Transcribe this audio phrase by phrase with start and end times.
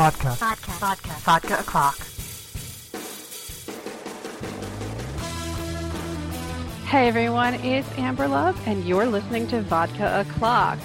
[0.00, 0.30] Vodka.
[0.30, 0.70] Vodka.
[0.80, 1.08] Vodka.
[1.10, 1.98] Vodka o'clock.
[6.86, 10.78] Hey everyone, it's Amber Love, and you're listening to Vodka O'Clock.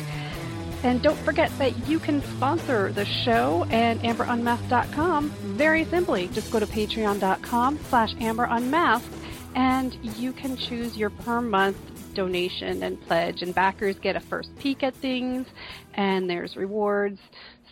[0.83, 6.27] And don't forget that you can sponsor the show and amberunmasked.com very simply.
[6.27, 9.07] Just go to patreon.com slash amberunmasked
[9.55, 11.77] and you can choose your per month
[12.15, 13.41] donation and pledge.
[13.41, 15.47] And backers get a first peek at things
[15.93, 17.21] and there's rewards.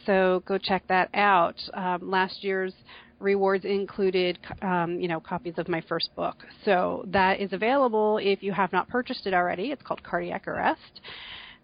[0.06, 1.56] So go check that out.
[1.74, 2.74] Um, last year's
[3.20, 6.36] rewards included, um, you know, copies of my first book.
[6.66, 9.72] So that is available if you have not purchased it already.
[9.72, 11.02] It's called Cardiac Arrest.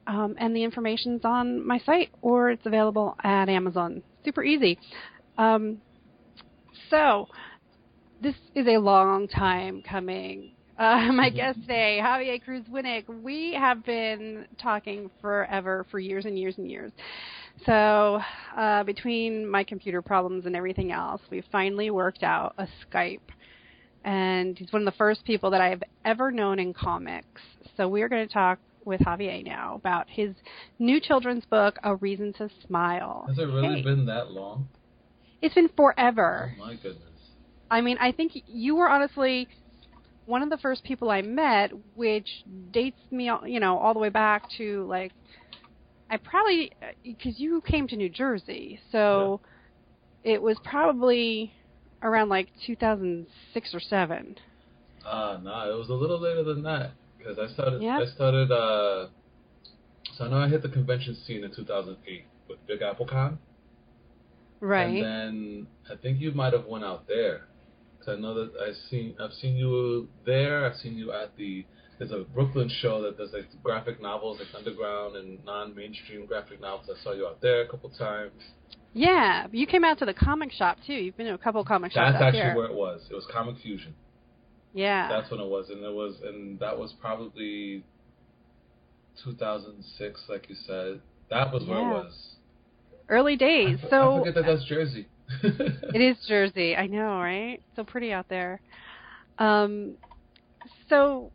[0.08, 4.02] Um, and the information's on my site or it's available at Amazon.
[4.26, 4.80] Super easy.
[5.38, 5.82] Um,
[6.90, 7.28] so,
[8.22, 10.52] this is a long time coming.
[10.80, 16.40] Uh, my guest today, Javier Cruz Winnick, we have been talking forever, for years and
[16.40, 16.94] years and years.
[17.66, 18.20] So,
[18.58, 23.20] uh, between my computer problems and everything else, we finally worked out a Skype.
[24.06, 27.42] And he's one of the first people that I have ever known in comics.
[27.76, 30.34] So, we're going to talk with Javier now about his
[30.80, 33.26] new children's book, A Reason to Smile.
[33.28, 33.82] Has it really Hey.
[33.84, 34.68] been that long?
[35.42, 36.54] It's been forever.
[36.56, 37.04] Oh my goodness.
[37.72, 39.48] I mean, I think you were honestly
[40.26, 42.28] one of the first people I met, which
[42.72, 45.12] dates me, you know, all the way back to like
[46.10, 46.72] I probably
[47.04, 49.42] because you came to New Jersey, so
[50.24, 51.54] it was probably
[52.02, 54.36] around like 2006 or seven.
[55.06, 57.82] Uh no, it was a little later than that because I started.
[57.82, 58.00] Yeah.
[58.00, 58.52] I started.
[58.52, 59.08] uh
[60.18, 63.38] So I know I hit the convention scene in 2008 with Big Apple Con,
[64.60, 64.88] Right.
[65.04, 67.46] and then I think you might have went out there.
[68.00, 70.66] Cause I know that I seen I've seen you there.
[70.66, 71.66] I've seen you at the
[72.00, 76.90] there's a Brooklyn show that does like graphic novels, like underground and non-mainstream graphic novels.
[76.90, 78.32] I saw you out there a couple times.
[78.94, 80.94] yeah, you came out to the comic shop too.
[80.94, 82.56] You've been to a couple comic shops That's actually here.
[82.56, 83.02] where it was.
[83.12, 83.94] It was Comic Fusion.
[84.74, 85.08] yeah.
[85.10, 87.84] That's when it was, and it was, and that was probably
[89.24, 91.02] 2006, like you said.
[91.30, 91.90] That was where Yeah.
[91.90, 92.36] it was.
[93.10, 93.80] Early days.
[93.86, 95.08] I, so I forget that that's Jersey.
[95.44, 96.76] It is Jersey.
[96.76, 97.62] I know, right?
[97.76, 98.62] So pretty out there.
[99.38, 99.94] Um,
[100.90, 101.32] so,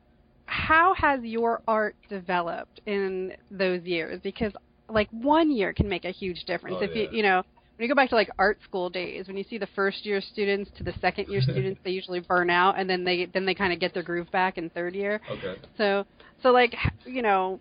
[0.54, 4.20] how has your art developed in those years?
[4.22, 4.53] Because
[4.88, 6.76] like one year can make a huge difference.
[6.78, 7.03] Oh, if yeah.
[7.03, 7.42] you you know
[7.76, 10.20] when you go back to like art school days, when you see the first year
[10.20, 13.54] students to the second year students, they usually burn out, and then they then they
[13.54, 15.20] kind of get their groove back in third year.
[15.28, 15.56] Okay.
[15.76, 16.06] So
[16.43, 17.59] so like you know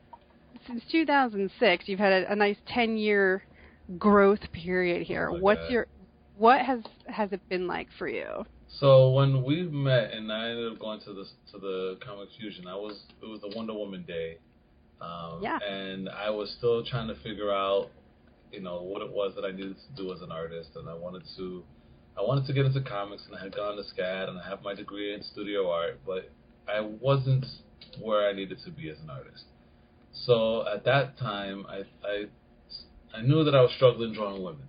[0.68, 3.44] since 2006, you've had a, a nice 10 year
[3.98, 5.30] growth period here.
[5.32, 5.88] Oh What's your
[6.38, 8.46] what has has it been like for you?
[8.80, 12.68] So when we met, and I ended up going to the to the Comic Fusion,
[12.68, 14.38] I was it was the Wonder Woman day.
[15.02, 15.60] Um, Yeah.
[15.60, 17.92] And I was still trying to figure out,
[18.52, 20.94] you know, what it was that I needed to do as an artist, and I
[20.94, 21.64] wanted to,
[22.18, 24.64] I wanted to get into comics, and I had gone to SCAD, and I have
[24.64, 26.32] my degree in studio art, but
[26.68, 27.46] I wasn't
[28.02, 29.44] where I needed to be as an artist.
[30.14, 32.26] So at that time, I I
[33.16, 34.68] I knew that I was struggling drawing women.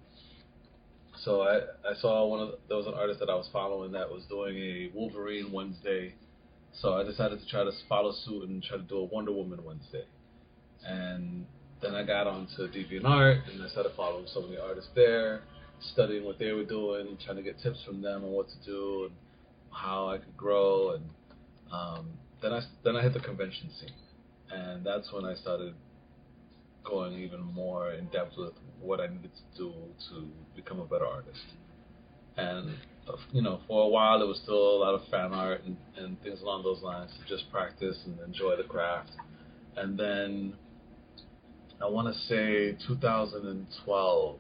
[1.25, 1.57] So I,
[1.89, 4.25] I saw one of the, there was an artist that I was following that was
[4.29, 6.15] doing a Wolverine Wednesday.
[6.83, 9.65] So I decided to try to follow suit and try to do a Wonder Woman
[9.65, 10.05] Wednesday.
[10.85, 11.47] And
[11.81, 15.43] then I got onto DeviantArt and I started following some of the artists there,
[15.93, 19.05] studying what they were doing, trying to get tips from them on what to do
[19.07, 19.15] and
[19.71, 20.91] how I could grow.
[20.91, 21.05] And
[21.73, 22.09] um,
[22.43, 23.91] then I then I hit the convention scene,
[24.53, 25.75] and that's when I started
[26.85, 28.53] going even more in depth with
[28.85, 29.73] what I needed to do
[30.11, 31.41] to become a better artist.
[32.37, 32.75] And
[33.33, 36.21] you know, for a while it was still a lot of fan art and, and
[36.23, 39.11] things along those lines to just practice and enjoy the craft.
[39.77, 40.55] And then
[41.83, 44.39] I want to say 2012,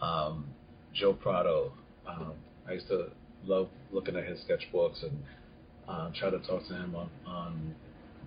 [0.00, 0.46] um,
[0.94, 1.72] Joe Prado.
[2.06, 2.34] Um,
[2.68, 3.08] I used to
[3.44, 5.22] love looking at his sketchbooks and
[5.88, 7.74] um, try to talk to him on, on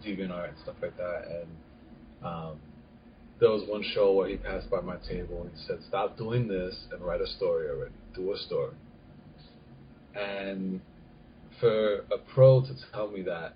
[0.03, 1.23] DeviantArt and stuff like that.
[1.29, 1.47] And
[2.25, 2.59] um,
[3.41, 6.47] there was one show where he passed by my table and he said, "Stop doing
[6.47, 7.92] this and write a story already.
[8.13, 8.75] Do a story."
[10.16, 10.80] And
[11.60, 13.56] for a pro to tell me that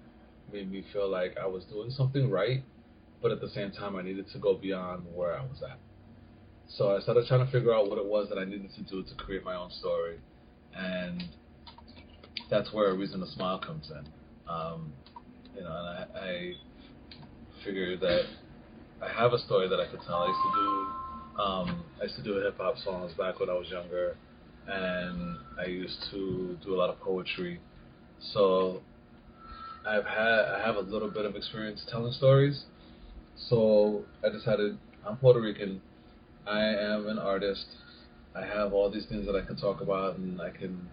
[0.51, 2.63] made me feel like I was doing something right,
[3.21, 5.77] but at the same time I needed to go beyond where I was at.
[6.67, 9.03] So I started trying to figure out what it was that I needed to do
[9.03, 10.19] to create my own story,
[10.75, 11.23] and
[12.49, 14.03] that's where a reason to smile comes in.
[14.51, 14.93] Um,
[15.55, 16.53] you know, and I, I
[17.63, 18.25] figured that
[19.01, 20.23] I have a story that I could tell.
[20.23, 23.53] I used to do um, I used to do hip hop songs back when I
[23.53, 24.15] was younger,
[24.67, 27.59] and I used to do a lot of poetry.
[28.33, 28.81] So
[29.85, 32.63] I've had I have a little bit of experience telling stories.
[33.49, 35.81] So I decided I'm Puerto Rican.
[36.47, 37.65] I am an artist.
[38.33, 40.89] I have all these things that I can talk about and I can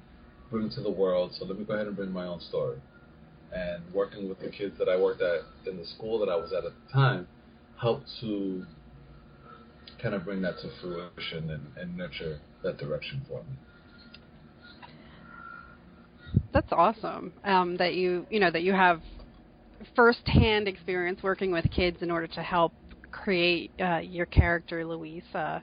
[0.50, 1.34] bring to the world.
[1.38, 2.78] So let me go ahead and bring my own story.
[3.54, 6.52] And working with the kids that I worked at in the school that I was
[6.52, 7.28] at at the time
[7.82, 8.64] helped to
[10.00, 13.56] kind of bring that to fruition and, and nurture that direction for me.
[16.52, 17.32] That's awesome.
[17.44, 19.02] Um, that you you know that you have
[19.96, 22.72] firsthand experience working with kids in order to help
[23.10, 25.62] create uh, your character, Louisa,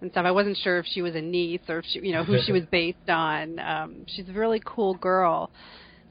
[0.00, 0.24] and stuff.
[0.24, 2.52] I wasn't sure if she was a niece or if she, you know who she
[2.52, 3.58] was based on.
[3.58, 5.50] Um, she's a really cool girl.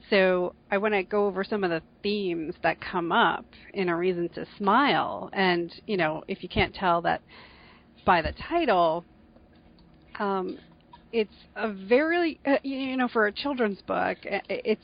[0.10, 3.96] So I want to go over some of the themes that come up in A
[3.96, 5.30] Reason to Smile.
[5.34, 7.22] And, you know, if you can't tell that
[8.06, 9.04] by the title,
[10.20, 10.58] um,
[11.12, 14.84] it's a very, uh, you know, for a children's book, it's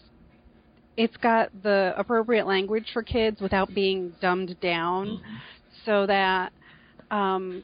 [0.95, 5.35] it's got the appropriate language for kids without being dumbed down, mm-hmm.
[5.85, 6.51] so that
[7.09, 7.63] um,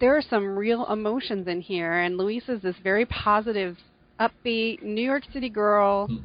[0.00, 2.00] there are some real emotions in here.
[2.00, 3.76] And Louisa is this very positive,
[4.18, 6.24] upbeat New York City girl, mm.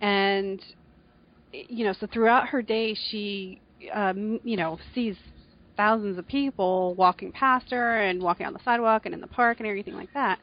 [0.00, 0.60] And
[1.52, 3.60] you know, so throughout her day, she,
[3.92, 5.16] um, you know, sees
[5.76, 9.58] thousands of people walking past her and walking on the sidewalk and in the park
[9.58, 10.38] and everything like that.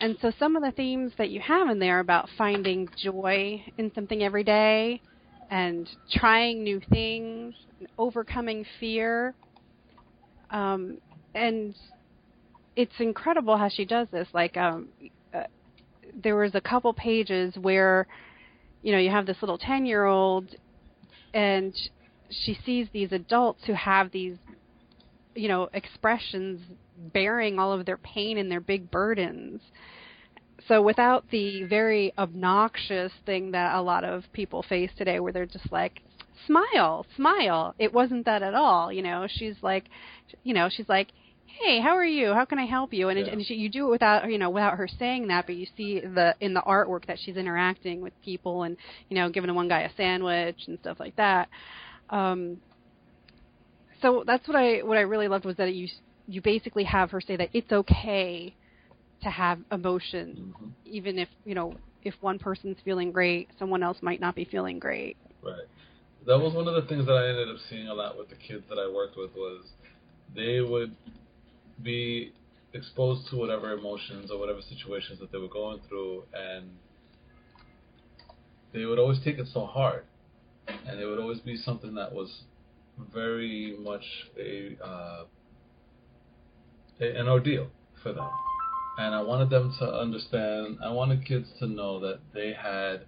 [0.00, 3.90] And so some of the themes that you have in there about finding joy in
[3.94, 5.00] something every day
[5.50, 9.34] and trying new things, and overcoming fear,
[10.50, 10.98] um,
[11.34, 11.74] and
[12.74, 14.28] it's incredible how she does this.
[14.34, 14.88] Like, um,
[15.32, 15.44] uh,
[16.22, 18.06] there was a couple pages where,
[18.82, 20.54] you know, you have this little ten-year-old,
[21.34, 21.74] and
[22.30, 24.36] she sees these adults who have these,
[25.34, 26.60] you know, expressions
[27.12, 29.60] bearing all of their pain and their big burdens.
[30.66, 35.46] So without the very obnoxious thing that a lot of people face today where they're
[35.46, 36.00] just like
[36.46, 37.74] smile, smile.
[37.78, 39.26] It wasn't that at all, you know.
[39.28, 39.84] She's like
[40.42, 41.08] you know, she's like,
[41.46, 42.32] "Hey, how are you?
[42.32, 43.26] How can I help you?" And, yeah.
[43.26, 45.66] it, and she, you do it without you know without her saying that, but you
[45.76, 48.76] see the in the artwork that she's interacting with people and
[49.08, 51.48] you know giving one guy a sandwich and stuff like that.
[52.10, 52.58] Um,
[54.02, 55.88] so that's what I what I really loved was that you
[56.28, 58.54] you basically have her say that it's okay
[59.22, 60.66] to have emotions, mm-hmm.
[60.84, 64.78] even if you know if one person's feeling great, someone else might not be feeling
[64.78, 65.16] great.
[65.42, 65.66] Right.
[66.26, 68.36] That was one of the things that I ended up seeing a lot with the
[68.36, 69.64] kids that I worked with was
[70.34, 70.94] they would
[71.82, 72.32] be
[72.72, 76.70] exposed to whatever emotions or whatever situations that they were going through, and
[78.72, 80.04] they would always take it so hard,
[80.68, 82.42] and it would always be something that was
[83.12, 84.04] very much
[84.38, 85.24] a, uh,
[87.00, 87.68] a an ordeal
[88.02, 88.28] for them.
[88.98, 90.78] And I wanted them to understand.
[90.82, 93.04] I wanted kids to know that they had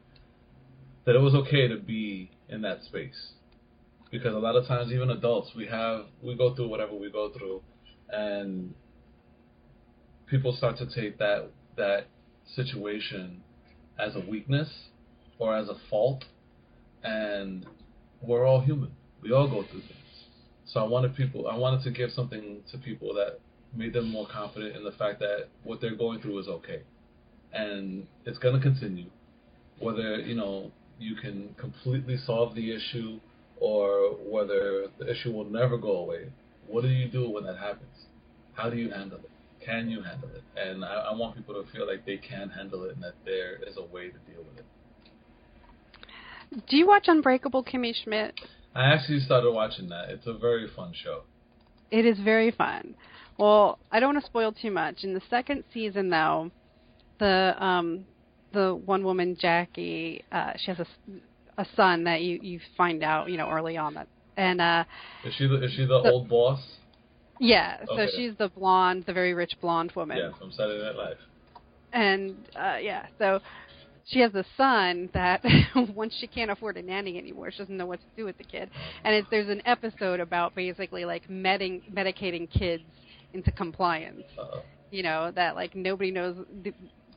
[1.06, 3.32] that it was okay to be in that space
[4.10, 7.30] because a lot of times even adults we have we go through whatever we go
[7.30, 7.62] through
[8.10, 8.74] and
[10.26, 12.06] people start to take that that
[12.54, 13.42] situation
[13.98, 14.68] as a weakness
[15.38, 16.24] or as a fault
[17.02, 17.66] and
[18.22, 18.90] we're all human.
[19.22, 19.92] We all go through things.
[20.66, 23.40] So i wanted people i wanted to give something to people that
[23.74, 26.82] made them more confident in the fact that what they're going through is okay.
[27.52, 29.06] And it's going to continue.
[29.78, 33.20] Whether you know you can completely solve the issue
[33.60, 36.30] or whether the issue will never go away.
[36.68, 38.06] What do you do when that happens?
[38.54, 39.30] How do you handle it?
[39.64, 40.42] Can you handle it?
[40.56, 43.56] And I, I want people to feel like they can handle it and that there
[43.66, 44.66] is a way to deal with it.
[46.68, 48.34] Do you watch Unbreakable, Kimmy Schmidt?
[48.74, 50.10] I actually started watching that.
[50.10, 51.22] It's a very fun show.
[51.90, 52.94] It is very fun.
[53.38, 55.04] Well, I don't want to spoil too much.
[55.04, 56.50] In the second season, though,
[57.18, 58.04] the um,
[58.52, 60.86] the one woman Jackie, uh, she has a
[61.58, 64.84] a son that you you find out you know early on that and uh
[65.24, 66.60] is she the, is she the, the old boss?
[67.40, 68.06] Yeah okay.
[68.06, 70.16] so she's the blonde the very rich blonde woman.
[70.16, 71.18] Yeah from Saturday Night Live.
[71.92, 73.40] And uh yeah so
[74.06, 75.44] she has a son that
[75.94, 78.44] once she can't afford a nanny anymore she doesn't know what to do with the
[78.44, 78.70] kid.
[79.04, 82.84] And it's there's an episode about basically like meding, medicating kids
[83.34, 84.22] into compliance.
[84.38, 86.36] Uh you know that like nobody knows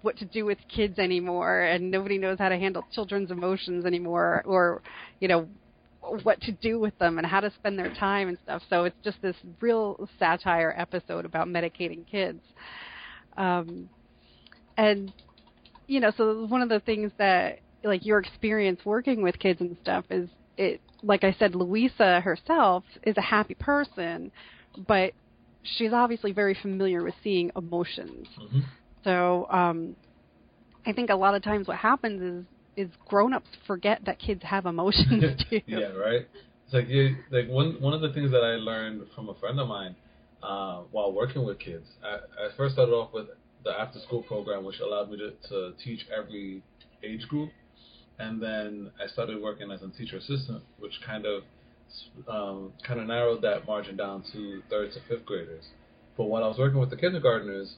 [0.01, 4.41] what to do with kids anymore, and nobody knows how to handle children's emotions anymore,
[4.45, 4.81] or
[5.19, 5.47] you know
[6.01, 8.63] what to do with them and how to spend their time and stuff.
[8.69, 12.41] So it's just this real satire episode about medicating kids.
[13.37, 13.89] Um,
[14.77, 15.13] and
[15.87, 19.77] you know, so one of the things that like your experience working with kids and
[19.81, 24.31] stuff is it like I said, Louisa herself is a happy person,
[24.87, 25.13] but
[25.63, 28.27] she's obviously very familiar with seeing emotions.
[28.39, 28.59] Mm-hmm.
[29.03, 29.95] So um,
[30.85, 32.45] I think a lot of times what happens is
[32.81, 35.61] is grown-ups forget that kids have emotions too.
[35.65, 36.27] yeah, right.
[36.65, 39.59] It's like you, like one one of the things that I learned from a friend
[39.59, 39.95] of mine
[40.43, 41.85] uh, while working with kids.
[42.03, 43.27] I, I first started off with
[43.63, 46.63] the after school program, which allowed me to, to teach every
[47.03, 47.51] age group.
[48.19, 51.43] And then I started working as a teacher assistant, which kind of
[52.27, 55.65] um, kind of narrowed that margin down to third to fifth graders.
[56.17, 57.75] But when I was working with the kindergartners,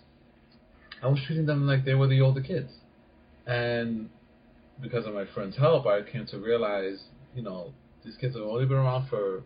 [1.01, 2.71] I was treating them like they were the older kids.
[3.45, 4.09] And
[4.81, 7.03] because of my friend's help, I came to realize,
[7.35, 9.43] you know, these kids have only been around for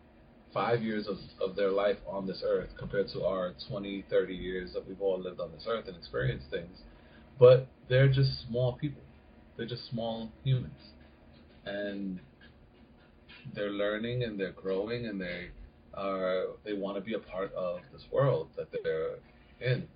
[0.53, 4.73] five years of, of their life on this earth compared to our 20, 30 years
[4.73, 6.81] that we've all lived on this earth and experienced things.
[7.39, 9.01] But they're just small people.
[9.55, 10.79] They're just small humans.
[11.65, 12.19] And
[13.53, 15.49] they're learning and they're growing and they
[15.93, 19.15] are they want to be a part of this world that they're
[19.61, 19.87] in.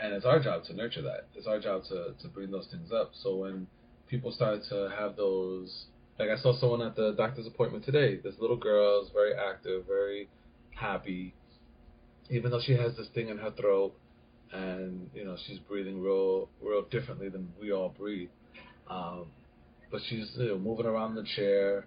[0.00, 1.26] And it's our job to nurture that.
[1.34, 3.12] It's our job to, to bring those things up.
[3.22, 3.66] So when
[4.08, 5.86] people start to have those
[6.18, 8.16] like I saw someone at the doctor's appointment today.
[8.16, 10.28] This little girl is very active, very
[10.74, 11.34] happy,
[12.28, 13.94] even though she has this thing in her throat,
[14.52, 18.30] and you know she's breathing real, real differently than we all breathe.
[18.90, 19.26] Um,
[19.90, 21.86] but she's you know, moving around the chair.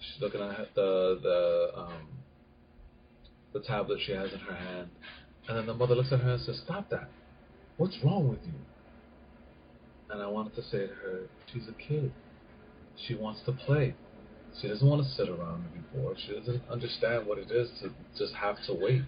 [0.00, 2.08] She's looking at the the um,
[3.52, 4.88] the tablet she has in her hand,
[5.48, 7.08] and then the mother looks at her and says, "Stop that!
[7.76, 8.52] What's wrong with you?"
[10.12, 12.12] And I wanted to say to her, "She's a kid."
[12.96, 13.94] She wants to play.
[14.60, 16.18] She doesn't want to sit around and be bored.
[16.26, 19.02] She doesn't understand what it is to just have to wait.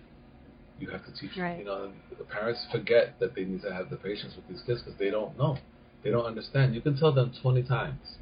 [0.80, 1.36] You have to teach.
[1.36, 1.58] Right.
[1.58, 4.82] You know, the parents forget that they need to have the patience with these kids
[4.82, 5.58] because they don't know.
[6.02, 6.74] They don't understand.
[6.74, 8.16] You can tell them 20 times,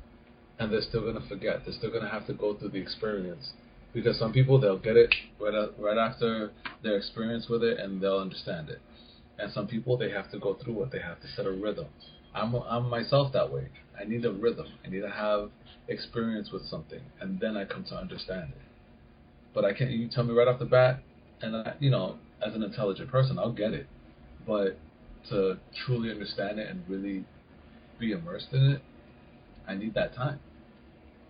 [0.58, 1.64] and they're still going to forget.
[1.64, 3.52] They're still going to have to go through the experience.
[3.94, 6.50] Because some people they'll get it right right after
[6.82, 8.80] their experience with it, and they'll understand it.
[9.38, 10.92] And some people they have to go through it.
[10.92, 11.86] They have to set a rhythm.
[12.34, 13.68] I'm I'm myself that way.
[13.98, 14.66] I need a rhythm.
[14.84, 15.50] I need to have
[15.88, 18.62] experience with something, and then I come to understand it.
[19.54, 19.90] But I can't.
[19.90, 21.00] You tell me right off the bat,
[21.42, 23.86] and I, you know, as an intelligent person, I'll get it.
[24.46, 24.78] But
[25.28, 27.24] to truly understand it and really
[27.98, 28.82] be immersed in it,
[29.68, 30.40] I need that time.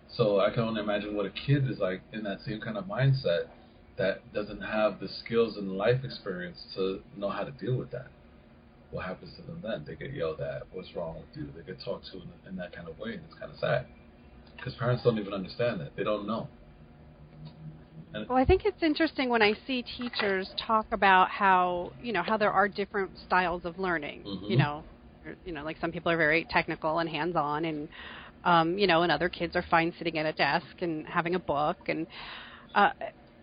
[0.07, 2.85] So I can only imagine what a kid is like in that same kind of
[2.85, 3.47] mindset
[3.97, 8.07] that doesn't have the skills and life experience to know how to deal with that
[8.93, 9.83] what happens to them then?
[9.85, 10.63] They get yelled at.
[10.71, 11.49] What's wrong with you?
[11.57, 13.87] They get talked to in, in that kind of way, and it's kind of sad
[14.55, 15.95] because parents don't even understand that.
[15.95, 16.47] They don't know.
[18.13, 22.21] And well, I think it's interesting when I see teachers talk about how you know
[22.21, 24.23] how there are different styles of learning.
[24.25, 24.45] Mm-hmm.
[24.45, 24.83] You know,
[25.45, 27.89] you know, like some people are very technical and hands-on, and
[28.43, 31.39] um, you know, and other kids are fine sitting at a desk and having a
[31.39, 32.05] book, and
[32.75, 32.91] uh,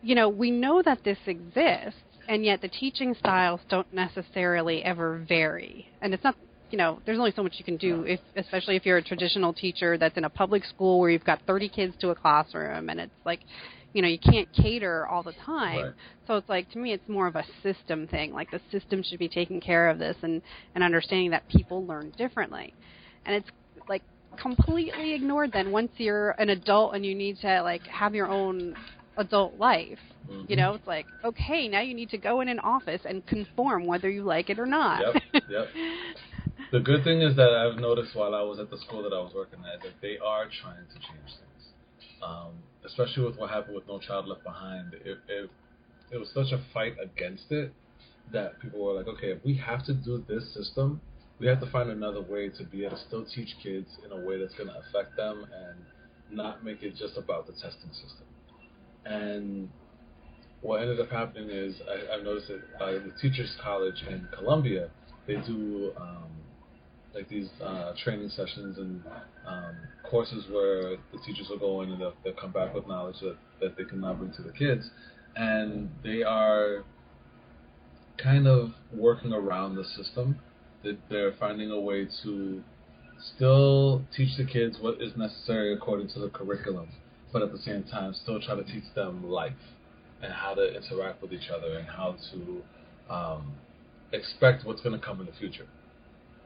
[0.03, 5.25] you know, we know that this exists and yet the teaching styles don't necessarily ever
[5.29, 5.89] vary.
[6.01, 6.37] And it's not,
[6.71, 9.53] you know, there's only so much you can do, if, especially if you're a traditional
[9.53, 13.01] teacher that's in a public school where you've got 30 kids to a classroom, and
[13.01, 13.41] it's like,
[13.93, 15.85] you know, you can't cater all the time.
[15.85, 15.95] Right.
[16.27, 18.33] So it's like to me, it's more of a system thing.
[18.33, 20.43] Like the system should be taking care of this, and
[20.75, 22.73] and understanding that people learn differently,
[23.27, 23.49] and it's
[23.89, 24.03] like
[24.41, 28.77] completely ignored then once you're an adult and you need to like have your own
[29.21, 29.99] adult life.
[30.29, 30.45] Mm-hmm.
[30.49, 33.87] You know, it's like, okay, now you need to go in an office and conform
[33.87, 35.03] whether you like it or not.
[35.33, 35.69] Yep, yep.
[36.73, 39.21] the good thing is that I've noticed while I was at the school that I
[39.21, 41.69] was working at that they are trying to change things.
[42.23, 42.53] Um,
[42.85, 44.95] especially with what happened with No Child Left Behind.
[44.95, 45.51] It, it,
[46.11, 47.73] it was such a fight against it
[48.33, 51.01] that people were like, okay, if we have to do this system,
[51.39, 54.27] we have to find another way to be able to still teach kids in a
[54.27, 58.27] way that's going to affect them and not make it just about the testing system.
[59.05, 59.69] And
[60.63, 64.91] what ended up happening is I, I've noticed that by the Teachers College in Columbia.
[65.27, 66.31] They do um,
[67.15, 69.03] like these uh, training sessions and
[69.47, 69.77] um,
[70.09, 73.37] courses where the teachers will go in and they'll, they'll come back with knowledge that,
[73.61, 74.91] that they can now bring to the kids.
[75.37, 76.85] And they are
[78.19, 80.41] kind of working around the system.
[80.83, 82.63] That they're finding a way to
[83.37, 86.89] still teach the kids what is necessary according to the curriculum,
[87.33, 89.53] but at the same time still try to teach them life
[90.23, 92.63] and how to interact with each other and how to
[93.13, 93.53] um,
[94.13, 95.67] expect what's going to come in the future.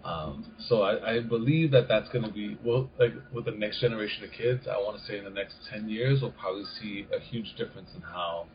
[0.05, 3.81] Um, so I, I, believe that that's going to be well, like with the next
[3.81, 4.67] generation of kids.
[4.71, 7.89] I want to say in the next ten years, we'll probably see a huge difference
[7.97, 8.47] in how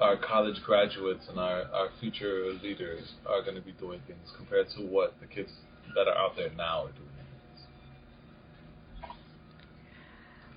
[0.00, 4.68] our college graduates and our, our future leaders are going to be doing things compared
[4.76, 5.50] to what the kids
[5.94, 7.15] that are out there now are doing.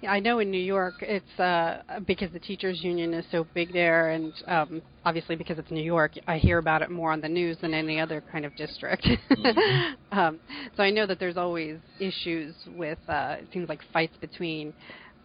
[0.02, 3.74] Yeah, I know in New York it's uh, because the teachers union is so big
[3.74, 7.28] there, and um, obviously because it's New York, I hear about it more on the
[7.28, 9.06] news than any other kind of district.
[9.06, 9.96] Mm-hmm.
[10.18, 10.40] um,
[10.78, 14.74] so I know that there's always issues with uh, it seems like fights between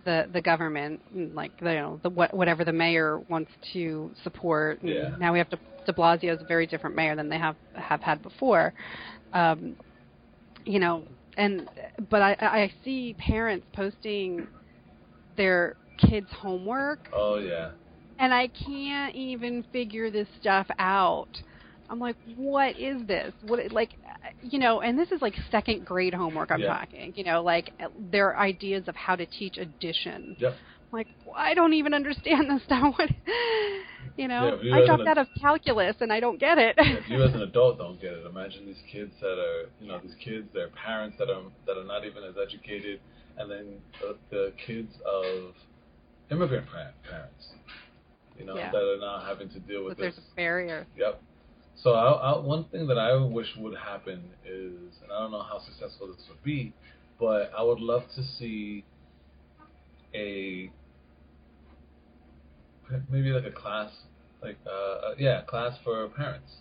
[0.04, 1.00] the the government,
[1.34, 4.82] like you know the what, whatever the mayor wants to support.
[4.82, 5.14] And Yeah.
[5.18, 5.58] Now we have to.
[5.86, 8.72] De Blasio is a very different mayor than they have have had before.
[9.32, 9.76] Um,
[10.64, 11.04] you know,
[11.36, 11.68] and
[12.10, 14.46] but I I see parents posting
[15.36, 17.70] their kids' homework Oh yeah.
[18.18, 21.28] and I can't even figure this stuff out.
[21.90, 23.32] I'm like, what is this?
[23.42, 23.90] What like,
[24.40, 24.80] you know?
[24.80, 26.50] And this is like second grade homework.
[26.50, 26.78] I'm Yeah.
[26.78, 27.12] talking.
[27.14, 27.70] You know, like
[28.10, 30.34] their ideas of how to teach addition.
[30.38, 30.52] Yep.
[30.92, 32.94] I'm like, I don't even understand this stuff.
[32.96, 33.10] What,
[34.16, 34.58] you know?
[34.62, 36.74] Yeah, you I dropped out of calculus and I don't get it.
[36.78, 39.98] if you as an adult don't get it, imagine these kids that are, you know,
[40.02, 43.00] these kids, their parents that are that are not even as educated,
[43.38, 45.54] and then the, the kids of
[46.30, 47.48] immigrant parents,
[48.38, 48.70] you know, Yeah.
[48.70, 50.24] that are now having to deal with but there's this.
[50.32, 50.86] a barrier.
[50.96, 51.20] Yep.
[51.76, 55.42] So I, I, one thing that I wish would happen is, and I don't know
[55.42, 56.72] how successful this would be,
[57.18, 58.84] but I would love to see
[60.14, 60.70] a
[63.10, 63.90] maybe like a class,
[64.42, 66.52] like uh, uh, yeah, class for parents,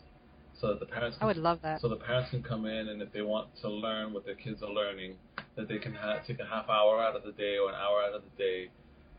[0.59, 1.17] so that the parents.
[1.21, 1.81] I would love that.
[1.81, 4.63] So the parents can come in, and if they want to learn what their kids
[4.63, 5.15] are learning,
[5.55, 8.03] that they can ha- take a half hour out of the day or an hour
[8.03, 8.69] out of the day,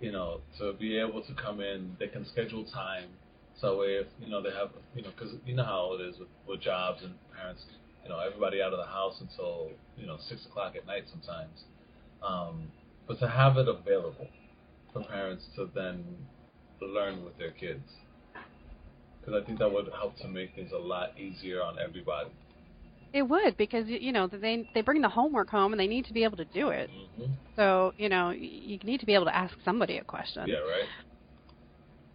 [0.00, 1.96] you know, to be able to come in.
[1.98, 3.08] They can schedule time,
[3.60, 6.28] so if you know they have, you know, because you know how it is with,
[6.48, 7.64] with jobs and parents,
[8.02, 11.64] you know, everybody out of the house until you know six o'clock at night sometimes.
[12.22, 12.72] Um,
[13.06, 14.28] but to have it available
[14.92, 16.04] for parents to then
[16.80, 17.84] learn with their kids,
[19.20, 22.30] because I think that would help to make things a lot easier on everybody.
[23.14, 26.12] It would because you know they they bring the homework home and they need to
[26.12, 26.90] be able to do it.
[27.16, 27.24] hmm
[27.56, 30.48] So you know you need to be able to ask somebody a question.
[30.48, 30.88] Yeah, right.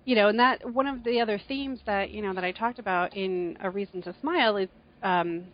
[0.06, 2.80] you know, and that one of the other themes that you know that I talked
[2.80, 4.70] about in A Reason to Smile is,
[5.04, 5.54] um,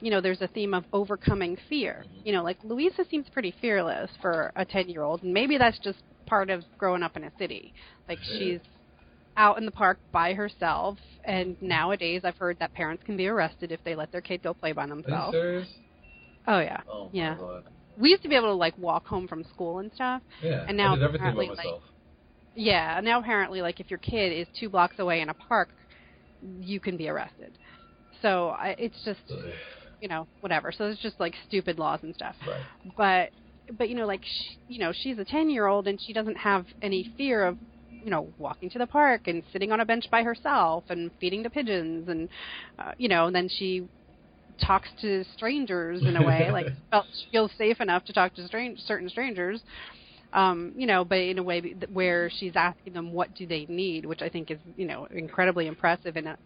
[0.00, 2.04] you know, there's a theme of overcoming fear.
[2.06, 2.26] Mhm.
[2.26, 5.78] You know, like Louisa seems pretty fearless for a ten year old, and maybe that's
[5.80, 7.72] just part of growing up in a city.
[8.08, 8.60] Like she's
[9.36, 13.72] out in the park by herself, and nowadays I've heard that parents can be arrested
[13.72, 15.36] if they let their kid go play by themselves.
[16.46, 17.36] Oh yeah, Oh Yeah.
[17.36, 17.64] god.
[17.96, 20.22] we used to be able to like walk home from school and stuff.
[20.42, 20.64] Yeah.
[20.68, 21.80] And now I did everything by apparently, like.
[22.56, 25.70] Yeah, now apparently, like if your kid is two blocks away in a park,
[26.60, 27.56] you can be arrested.
[28.22, 29.52] So I, it's just Ugh.
[30.00, 30.70] you know whatever.
[30.72, 32.36] So it's just like stupid laws and stuff.
[32.46, 32.60] right.
[32.96, 33.30] But
[33.78, 36.36] but you know like sh you know she's a ten year old and she doesn't
[36.36, 37.56] have any fear of
[38.04, 41.42] you know walking to the park and sitting on a bench by herself and feeding
[41.42, 42.28] the pigeons and
[42.78, 43.88] uh, you know and then she
[44.60, 48.46] talks to strangers in a way like felt she feels safe enough to talk to
[48.46, 49.60] strange certain strangers
[50.34, 54.04] um you know but in a way where she's asking them what do they need
[54.04, 56.36] which i think is you know incredibly impressive and uh,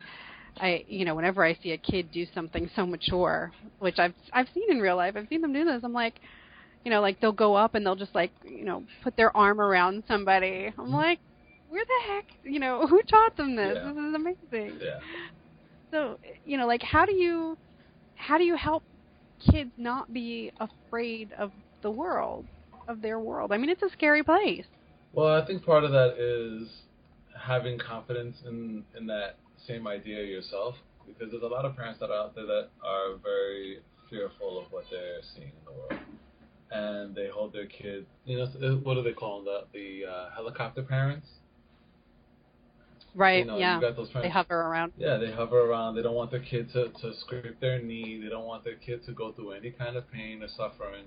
[0.58, 4.48] i you know whenever i see a kid do something so mature which i've i've
[4.54, 6.14] seen in real life i've seen them do this i'm like
[6.84, 9.60] you know like they'll go up and they'll just like you know put their arm
[9.60, 10.72] around somebody.
[10.78, 11.18] I'm like
[11.68, 13.92] where the heck you know who taught them this Yeah.
[13.92, 15.00] this is amazing Yeah.
[15.92, 17.56] so you know like how do you
[18.14, 18.82] how do you help
[19.50, 21.52] kids not be afraid of
[21.82, 22.46] the world
[22.88, 24.66] of their world i mean it's a scary place
[25.12, 26.68] Well, I think part of that is
[27.38, 30.74] having confidence in in that same idea yourself,
[31.06, 34.70] because there's a lot of parents that are out there that are very fearful of
[34.72, 36.00] what they're seeing in the world,
[36.70, 38.06] and they hold their kids.
[38.24, 38.46] You know,
[38.82, 39.46] what do they call them?
[39.72, 41.28] The the uh, helicopter parents.
[43.18, 45.96] Right You know, yeah you got those they hover around Yeah, they hover around.
[45.96, 48.20] They don't want their kid to, to scrape their knee.
[48.22, 51.04] They don't want their kid to go through any kind of pain or suffering,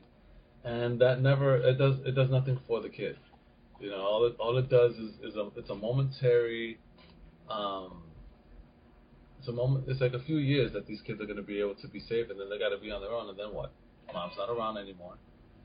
[0.63, 3.17] and that never it does it does nothing for the kid.
[3.79, 6.77] You know, all it all it does is, is a it's a momentary,
[7.49, 8.03] um,
[9.39, 9.85] it's a moment.
[9.87, 11.99] It's like a few years that these kids are going to be able to be
[11.99, 13.29] safe, and then they got to be on their own.
[13.29, 13.71] And then what?
[14.13, 15.15] Mom's not around anymore.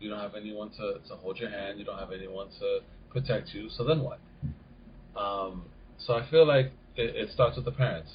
[0.01, 1.79] You don't have anyone to to hold your hand.
[1.79, 2.81] You don't have anyone to
[3.11, 3.69] protect you.
[3.69, 4.21] So then what?
[5.17, 5.65] Um,
[5.99, 8.11] so I feel like it, it starts with the parents.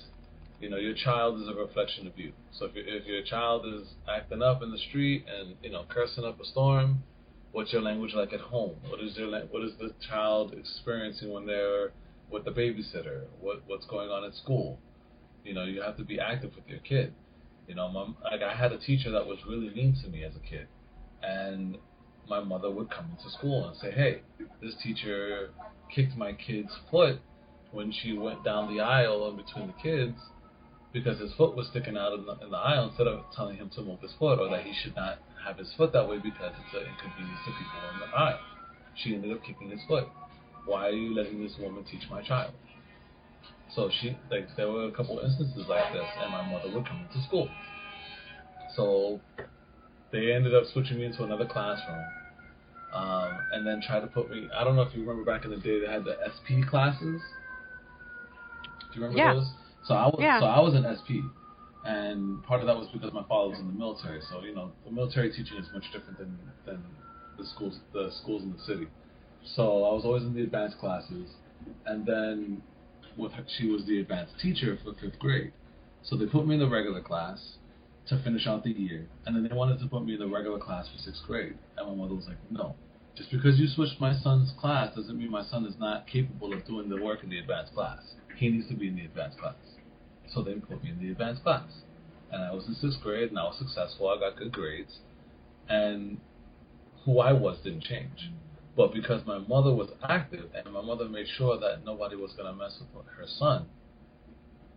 [0.60, 2.34] You know, your child is a reflection of you.
[2.52, 6.24] So if, if your child is acting up in the street and you know cursing
[6.24, 7.04] up a storm,
[7.52, 8.76] what's your language like at home?
[8.88, 11.92] What is your what is the child experiencing when they're
[12.30, 13.24] with the babysitter?
[13.40, 14.80] What what's going on at school?
[15.44, 17.14] You know, you have to be active with your kid.
[17.68, 20.34] You know, my, like I had a teacher that was really mean to me as
[20.36, 20.68] a kid,
[21.24, 21.78] and
[22.30, 24.22] my mother would come into school and say, "Hey,
[24.62, 25.50] this teacher
[25.90, 27.20] kicked my kid's foot
[27.72, 30.18] when she went down the aisle in between the kids
[30.94, 33.70] because his foot was sticking out in the, in the aisle instead of telling him
[33.76, 36.52] to move his foot or that he should not have his foot that way because
[36.52, 38.40] it's an inconvenience to people in the aisle.
[38.96, 40.06] She ended up kicking his foot.
[40.66, 42.54] Why are you letting this woman teach my child?
[43.76, 47.08] So she like there were a couple instances like this, and my mother would come
[47.08, 47.50] into school.
[48.76, 49.22] So
[50.12, 52.04] they ended up switching me into another classroom,
[52.94, 54.50] um, and then tried to put me.
[54.54, 57.22] I don't know if you remember back in the day they had the SP classes.
[58.92, 59.34] Do you remember Yeah.
[59.36, 59.48] those?
[59.84, 60.40] So I was Yeah.
[60.40, 61.24] so I was in SP,
[61.86, 64.22] and part of that was because my father was in the military.
[64.30, 66.84] So you know, the military teaching is much different than than
[67.38, 68.88] the schools the schools in the city.
[69.44, 71.30] So I was always in the advanced classes,
[71.86, 72.62] and then
[73.18, 75.54] with her, she was the advanced teacher for fifth grade.
[76.04, 77.58] So they put me in the regular class
[78.08, 80.60] to finish out the year, and then they wanted to put me in the regular
[80.60, 81.58] class for sixth grade.
[81.78, 82.76] And my mother was like, "No,
[83.16, 86.66] just because you switched my son's class doesn't mean my son is not capable of
[86.66, 88.16] doing the work in the advanced class.
[88.38, 89.56] He needs to be in the advanced class."
[90.28, 91.70] So they put me in the advanced class,
[92.32, 94.10] and I was in sixth grade, and I was successful.
[94.10, 95.00] I got good grades,
[95.68, 96.20] and
[97.06, 98.32] who I was didn't change.
[98.76, 102.48] But because my mother was active and my mother made sure that nobody was going
[102.48, 103.66] to mess with her son,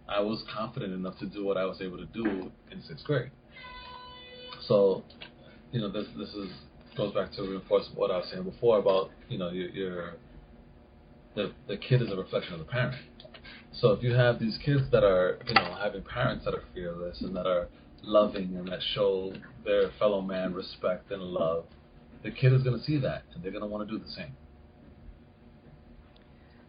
[0.09, 3.31] I was confident enough to do what I was able to do in sixth grade.
[4.67, 5.05] So,
[5.73, 6.51] you know, this this is
[6.97, 10.15] goes back to reinforce what I was saying before about you know your, your
[11.35, 12.97] the the kid is a reflection of the parent.
[13.81, 17.21] So if you have these kids that are you know having parents that are fearless
[17.23, 17.69] and that are
[18.03, 19.33] loving and that show
[19.65, 21.65] their fellow man respect and love,
[22.23, 24.11] the kid is going to see that and they're going to want to do the
[24.11, 24.33] same.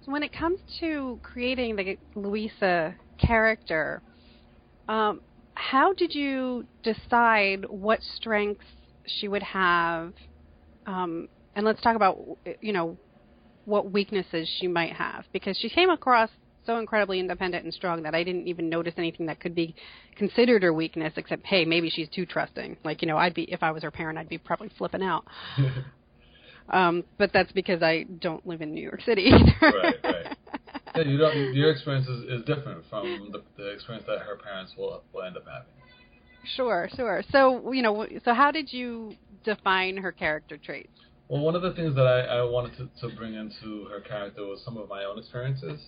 [0.03, 4.01] So when it comes to creating the Louisa character,
[4.87, 5.21] um,
[5.53, 8.65] how did you decide what strengths
[9.05, 10.13] she would have?
[10.85, 12.17] Um, and let's talk about
[12.61, 12.97] you know
[13.65, 16.29] what weaknesses she might have because she came across
[16.65, 19.75] so incredibly independent and strong that I didn't even notice anything that could be
[20.15, 23.63] considered her weakness except hey maybe she's too trusting like you know I'd be if
[23.63, 25.25] I was her parent I'd be probably flipping out
[26.69, 29.77] um, but that's because I don't live in New York City either.
[29.77, 30.37] Right, right.
[30.95, 31.53] Yeah, you don't.
[31.53, 35.35] Your experience is, is different from the, the experience that her parents will will end
[35.35, 35.73] up having.
[36.55, 37.23] Sure, sure.
[37.31, 40.89] So, you know, so how did you define her character traits?
[41.27, 44.45] Well, one of the things that I, I wanted to, to bring into her character
[44.45, 45.81] was some of my own experiences.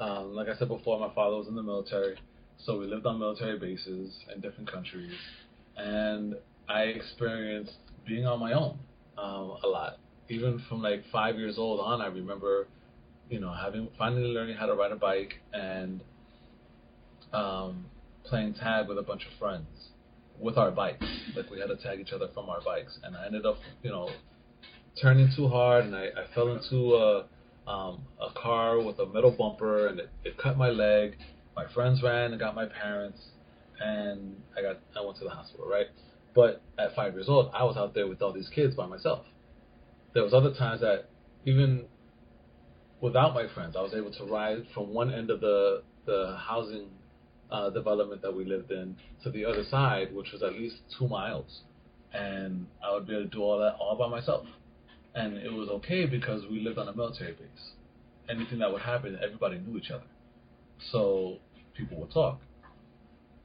[0.00, 2.16] Um, like I said before, my father was in the military,
[2.56, 5.12] so we lived on military bases in different countries,
[5.76, 6.36] and
[6.68, 7.74] I experienced
[8.06, 8.78] being on my own
[9.18, 9.98] um, a lot.
[10.30, 12.66] Even from like five years old on, I remember,
[13.28, 16.00] you know, having finally learning how to ride a bike and
[17.34, 17.84] um,
[18.24, 19.66] playing tag with a bunch of friends
[20.38, 21.04] with our bikes.
[21.36, 23.90] Like we had to tag each other from our bikes, and I ended up, you
[23.90, 24.08] know,
[25.02, 27.26] turning too hard, and I, I fell into a
[27.66, 31.16] um, a car with a metal bumper, and it, it cut my leg.
[31.56, 33.18] My friends ran and got my parents,
[33.80, 35.86] and I got I went to the hospital, right?
[36.34, 39.24] But at five years old, I was out there with all these kids by myself.
[40.14, 41.08] There was other times that
[41.44, 41.84] even
[43.00, 46.88] without my friends, I was able to ride from one end of the the housing
[47.50, 51.08] uh, development that we lived in to the other side, which was at least two
[51.08, 51.62] miles,
[52.12, 54.46] and I would be able to do all that all by myself.
[55.14, 57.72] And it was okay because we lived on a military base.
[58.28, 60.04] Anything that would happen, everybody knew each other,
[60.92, 61.38] so
[61.74, 62.40] people would talk.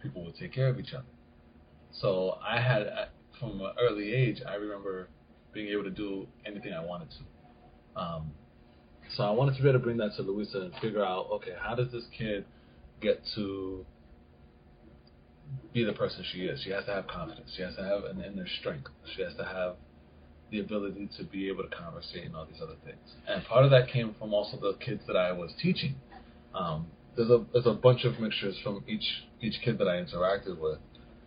[0.02, 1.06] People would take care of each other.
[1.92, 2.88] So I had,
[3.40, 5.08] from an early age, I remember
[5.54, 8.00] being able to do anything I wanted to.
[8.02, 8.32] Um,
[9.16, 11.54] so I wanted to be able to bring that to Louisa and figure out, okay,
[11.60, 12.46] how does this kid
[13.02, 13.86] get to
[15.74, 16.62] be the person she is?
[16.64, 17.52] She has to have confidence.
[17.56, 18.90] She has to have an inner strength.
[19.16, 19.76] She has to have
[20.52, 23.16] the ability to be able to conversate and all these other things.
[23.28, 25.96] And part of that came from also the kids that I was teaching.
[26.54, 30.60] Um, there's a there's a bunch of mixtures from each each kid that I interacted
[30.60, 30.80] with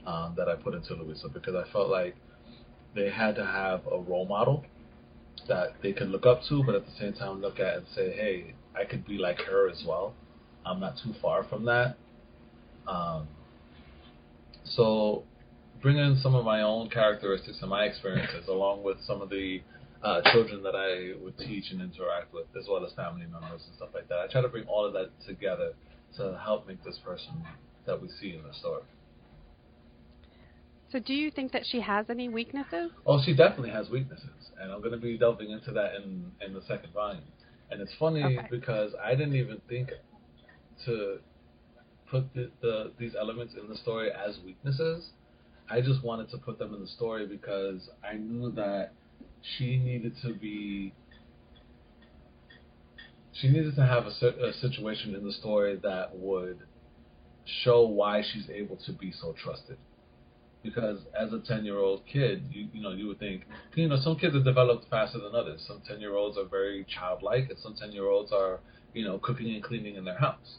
[0.06, 2.16] um, that I put into Louisa because I felt like
[2.94, 4.64] they had to have a role model
[5.48, 8.12] that they could look up to, but at the same time look at and say,
[8.12, 10.14] hey, I could be like her as well.
[10.66, 11.96] I'm not too far from that.
[12.86, 13.28] Um,
[14.64, 15.24] so
[15.80, 19.62] bring in some of my own characteristics and my experiences, along with some of the
[20.02, 23.74] uh, children that I would teach and interact with, as well as family members and
[23.76, 24.18] stuff like that.
[24.18, 25.72] I try to bring all of that together
[26.16, 27.32] to help make this person
[27.86, 28.82] that we see in the story.
[30.90, 32.90] So, do you think that she has any weaknesses?
[33.06, 36.54] Oh, she definitely has weaknesses, and I'm going to be delving into that in in
[36.54, 37.24] the second volume.
[37.70, 38.48] And it's funny Okay.
[38.50, 39.90] because I didn't even think
[40.86, 41.18] to
[42.10, 45.10] put the, the these elements in the story as weaknesses.
[45.70, 48.92] I just wanted to put them in the story because I knew that
[49.42, 50.94] she needed to be
[53.32, 56.58] she needed to have a, a situation in the story that would
[57.62, 59.78] show why she's able to be so trusted.
[60.62, 63.98] Because as a 10 year old kid you you know you would think you know
[64.02, 65.64] some kids are developed faster than others.
[65.66, 68.60] Some 10 year olds are very childlike and some 10 year olds are
[68.94, 70.58] you know cooking and cleaning in their house.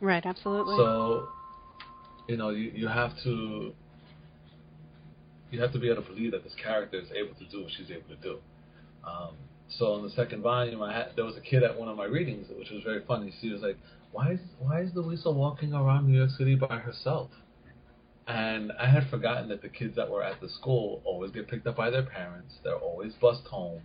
[0.00, 0.76] Right, absolutely.
[0.76, 1.28] so
[2.28, 3.74] you know you, you have to
[5.50, 7.72] you have to be able to believe that this character is able to do what
[7.72, 8.38] she's able to do
[9.04, 9.36] Um,
[9.68, 12.04] so in the second volume, I had there was a kid at one of my
[12.04, 13.32] readings, which was very funny.
[13.40, 13.78] She was like,
[14.12, 17.30] "Why is why is Louisa walking around New York City by herself?"
[18.28, 21.66] And I had forgotten that the kids that were at the school always get picked
[21.66, 22.60] up by their parents.
[22.64, 23.82] They're always bused home.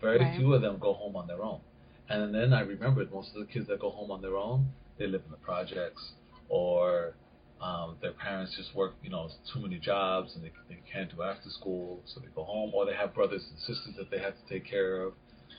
[0.00, 0.36] Very Right.
[0.36, 1.62] few of them go home on their own.
[2.08, 5.06] And then I remembered most of the kids that go home on their own, they
[5.06, 6.14] live in the projects
[6.48, 7.16] or
[7.60, 11.22] um, their parents just work, you know, too many jobs and they, they can't do
[11.22, 14.34] after school, so they go home, or they have brothers and sisters that they have
[14.34, 15.14] to take care of.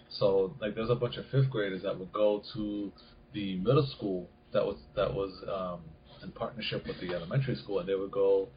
[0.09, 2.91] So like, there's a bunch of fifth graders that would go to
[3.33, 5.81] the middle school that was that was um,
[6.23, 8.47] in partnership with the elementary school, and they would go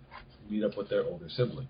[0.49, 1.69] meet up with their older sibling,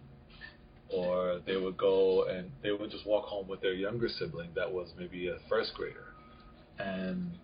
[0.92, 4.70] or they would go and they would just walk home with their younger sibling that
[4.70, 6.14] was maybe a first grader,
[6.78, 7.39] and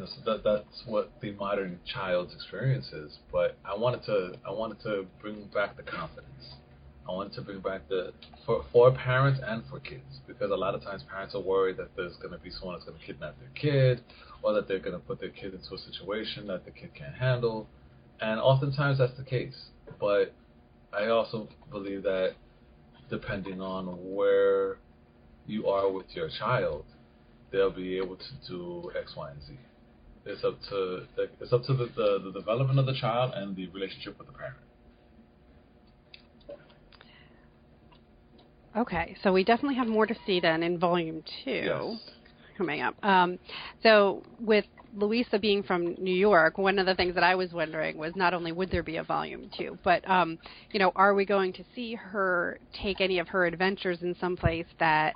[0.00, 3.18] know, so that that's what the modern child's experience is.
[3.32, 6.54] But I wanted to I wanted to bring back the confidence.
[7.08, 8.12] I wanted to bring back the
[8.46, 11.90] for for parents and for kids because a lot of times parents are worried that
[11.96, 14.02] there's going to be someone that's going to kidnap their kid
[14.42, 17.14] or that they're going to put their kid into a situation that the kid can't
[17.14, 17.68] handle,
[18.20, 19.56] and oftentimes that's the case.
[19.98, 20.32] But
[20.92, 22.34] I also believe that
[23.10, 24.78] depending on where
[25.46, 26.84] you are with your child,
[27.50, 29.58] they'll be able to do X, Y, and Z.
[30.26, 31.06] It's up to
[31.40, 34.32] it's up to the, the, the development of the child and the relationship with the
[34.34, 34.56] parent.
[38.76, 42.00] Okay, so we definitely have more to see then in volume two Yes.
[42.56, 42.94] coming up.
[43.04, 43.38] Um,
[43.82, 47.96] so with Louisa being from New York, one of the things that I was wondering
[47.96, 50.38] was not only would there be a volume two, but um,
[50.72, 54.36] you know, are we going to see her take any of her adventures in some
[54.36, 55.14] place that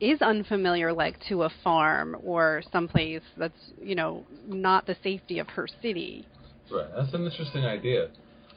[0.00, 5.48] is unfamiliar, like to a farm or someplace that's you know not the safety of
[5.48, 6.26] her city?
[6.70, 8.08] Right, that's an interesting idea.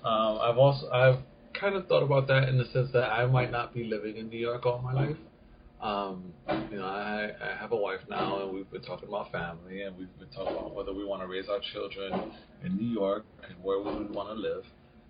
[0.04, 1.20] Um, I've also I've
[1.54, 4.30] kind of thought about that in the sense that I might not be living in
[4.30, 5.18] New York all my life.
[5.82, 6.34] Um,
[6.72, 9.98] you know, I, I have a wife now, and we've been talking about family, and
[9.98, 12.32] we've been talking about whether we want to raise our children
[12.64, 14.64] in New York and where we would want to live.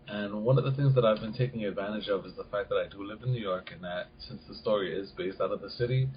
[0.07, 2.75] And one of the things that I've been taking advantage of is the fact that
[2.75, 5.61] I do live in New York, and that since the story is based out of
[5.61, 6.09] the city,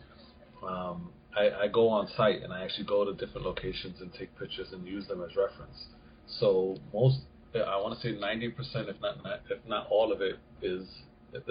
[0.66, 4.36] um, I, I go on site and I actually go to different locations and take
[4.38, 5.86] pictures and use them as reference.
[6.26, 7.20] So most,
[7.54, 9.18] I want to say 90%, if not
[9.50, 10.86] if not all of it, is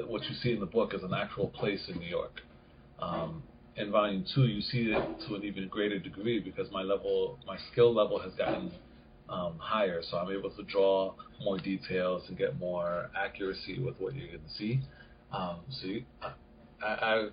[0.08, 2.42] what you see in the book is an actual place in New York.
[3.00, 3.44] Um,
[3.78, 7.58] in volume two, you see it to an even greater degree because my level, my
[7.72, 8.72] skill level has gotten
[9.30, 14.16] um, higher, so I'm able to draw more details and get more accuracy with what
[14.16, 14.82] you're going to see.
[15.32, 17.28] Um, so you, I, I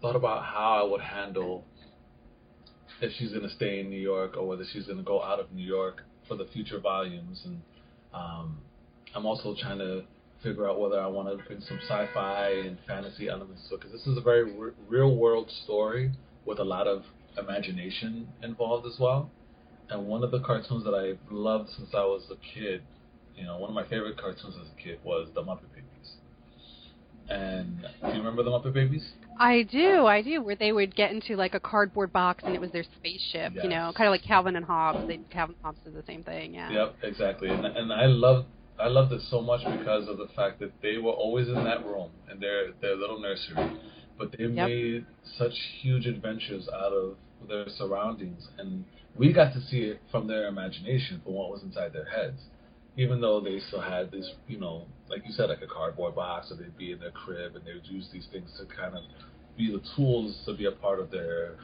[0.00, 1.64] thought about how I would handle
[3.00, 5.40] if she's going to stay in New York or whether she's going to go out
[5.40, 7.60] of New York for the future volumes, and
[8.14, 8.58] um,
[9.14, 10.04] I'm also trying to
[10.42, 14.16] figure out whether I want to bring some sci-fi and fantasy elements because this is
[14.16, 16.12] a very re- real-world story
[16.44, 17.02] with a lot of
[17.38, 19.30] imagination involved as well.
[19.90, 22.82] And one of the cartoons that I've loved since I was a kid,
[23.36, 25.88] you know, one of my favorite cartoons as a kid was the Muppet Babies.
[27.28, 29.04] And do you remember the Muppet Babies?
[29.38, 30.40] I do, I do.
[30.42, 33.68] Where they would get into like a cardboard box and it was their spaceship, you
[33.68, 35.00] know, kind of like Calvin and Hobbes.
[35.06, 36.70] They Calvin and Hobbes did the same thing, yeah.
[36.72, 37.50] Yep, exactly.
[37.50, 38.46] And and I loved
[38.78, 41.84] I loved it so much because of the fact that they were always in that
[41.84, 43.74] room in their their little nursery,
[44.18, 44.66] but they Yep.
[44.68, 47.16] made such huge adventures out of
[47.48, 48.84] their surroundings, and
[49.16, 52.40] we got to see it from their imagination, from what was inside their heads.
[52.96, 56.52] Even though they still had this, you know, like you said, like a cardboard box,
[56.52, 59.02] or they'd be in their crib, and they would use these things to kind of
[59.56, 61.56] be the tools to be a part of their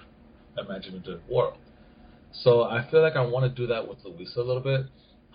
[0.58, 1.58] imaginative world.
[2.32, 4.86] So I feel like I want to do that with Louisa a little bit.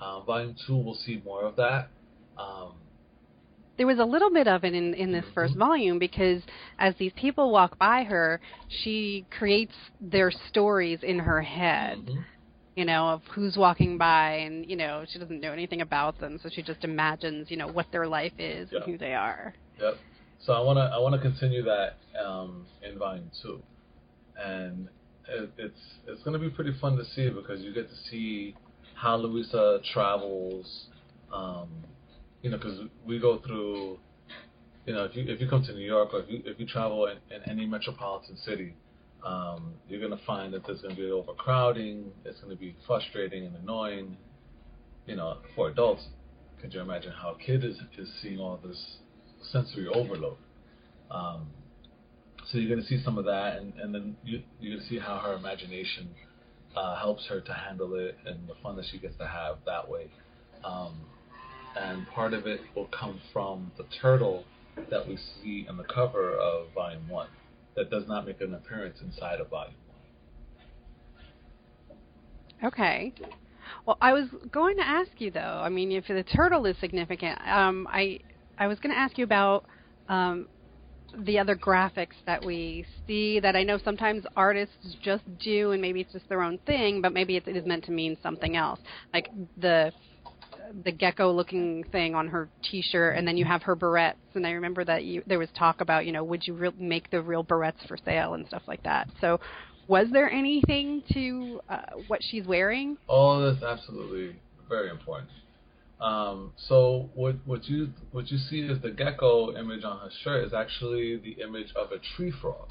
[0.02, 1.90] Um, volume two, we'll see more of that.
[2.38, 2.74] Um,
[3.78, 5.60] There was a little bit of it in in this first Mhm.
[5.60, 6.42] volume because
[6.80, 11.98] as these people walk by her, she creates their stories in her head.
[11.98, 12.26] mhm.
[12.76, 16.38] You know, of who's walking by, and you know, she doesn't know anything about them,
[16.40, 19.54] so she just imagines, you know, what their life is and who they are.
[19.80, 19.98] Yep.
[20.40, 23.64] So I want to I want to continue that um, in volume two,
[24.38, 24.90] and
[25.30, 28.56] it, it's it's going to be pretty fun to see because you get to see
[28.96, 30.88] how Louisa travels.
[31.34, 31.70] Um,
[32.46, 33.98] you know, because we go through.
[34.86, 36.68] You know, if you if you come to New York or if you if you
[36.68, 38.76] travel in, in any metropolitan city,
[39.26, 42.12] um, you're going to find that there's going to be overcrowding.
[42.24, 44.16] It's going to be frustrating and annoying.
[45.08, 46.04] You know, for adults,
[46.62, 48.98] could you imagine how a kid is is seeing all this
[49.52, 50.38] sensory overload?
[51.10, 51.48] Um,
[52.52, 55.00] so you're going to see some of that, and, and then you, you're to see
[55.00, 56.10] how her imagination
[56.76, 59.90] uh, helps her to handle it and the fun that she gets to have that
[59.90, 60.12] way.
[60.64, 61.06] Um,
[61.76, 64.46] and part of it will come from the turtle
[64.90, 67.30] that we see on the cover of Volume One
[67.76, 69.76] that does not make an appearance inside of Volume
[72.62, 72.72] One.
[72.72, 73.14] Okay.
[73.86, 75.40] Well, I was going to ask you though.
[75.64, 78.20] I mean, if the turtle is significant, um, I
[78.58, 79.66] I was going to ask you about
[80.08, 80.48] um,
[81.24, 86.02] the other graphics that we see that I know sometimes artists just do, and maybe
[86.02, 88.80] it's just their own thing, but maybe it is meant to mean something else,
[89.14, 89.92] like the
[90.84, 94.16] the gecko-looking thing on her T-shirt, and then you have her barrettes.
[94.34, 97.10] And I remember that you, there was talk about, you know, would you re- make
[97.12, 99.10] the real barrettes for sale and stuff like that.
[99.22, 99.40] So,
[99.88, 102.98] was there anything to uh, what she's wearing?
[103.08, 104.36] Oh, that's absolutely
[104.68, 105.30] very important.
[106.02, 110.46] Um, so what what you what you see is the gecko image on her shirt
[110.46, 112.70] is actually the image of a tree frog.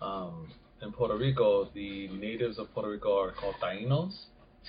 [0.00, 4.14] Um, in Puerto Rico, the natives of Puerto Rico are called Tainos,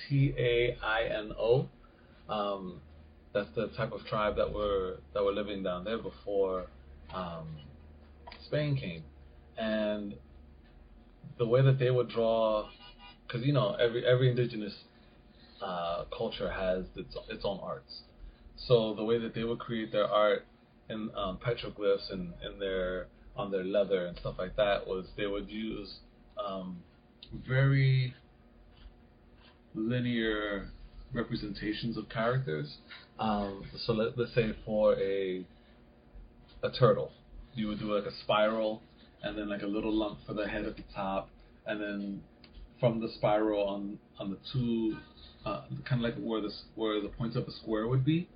[0.08, 1.68] T A I N O.
[2.28, 2.80] Um,
[3.32, 6.66] that's the type of tribe that were that were living down there before
[7.14, 7.46] um,
[8.46, 9.04] Spain came,
[9.56, 10.14] and
[11.38, 12.68] the way that they would draw,
[13.26, 14.74] because you know every every indigenous
[15.62, 18.02] uh, culture has its its own arts.
[18.56, 20.44] So the way that they would create their art
[20.88, 25.26] in um, petroglyphs and in their on their leather and stuff like that was they
[25.26, 26.00] would use
[26.44, 26.82] um,
[27.46, 28.14] very
[29.74, 30.70] linear
[31.12, 32.76] representations of characters.
[33.18, 35.44] Um, so let, let's say for a
[36.62, 37.12] a turtle,
[37.54, 38.82] you would do like a spiral
[39.22, 41.28] and then like a little lump for the head at the top,
[41.66, 42.20] and then
[42.80, 44.96] from the spiral on on the two,
[45.44, 48.28] uh, kind of like where the where the points of a square would be,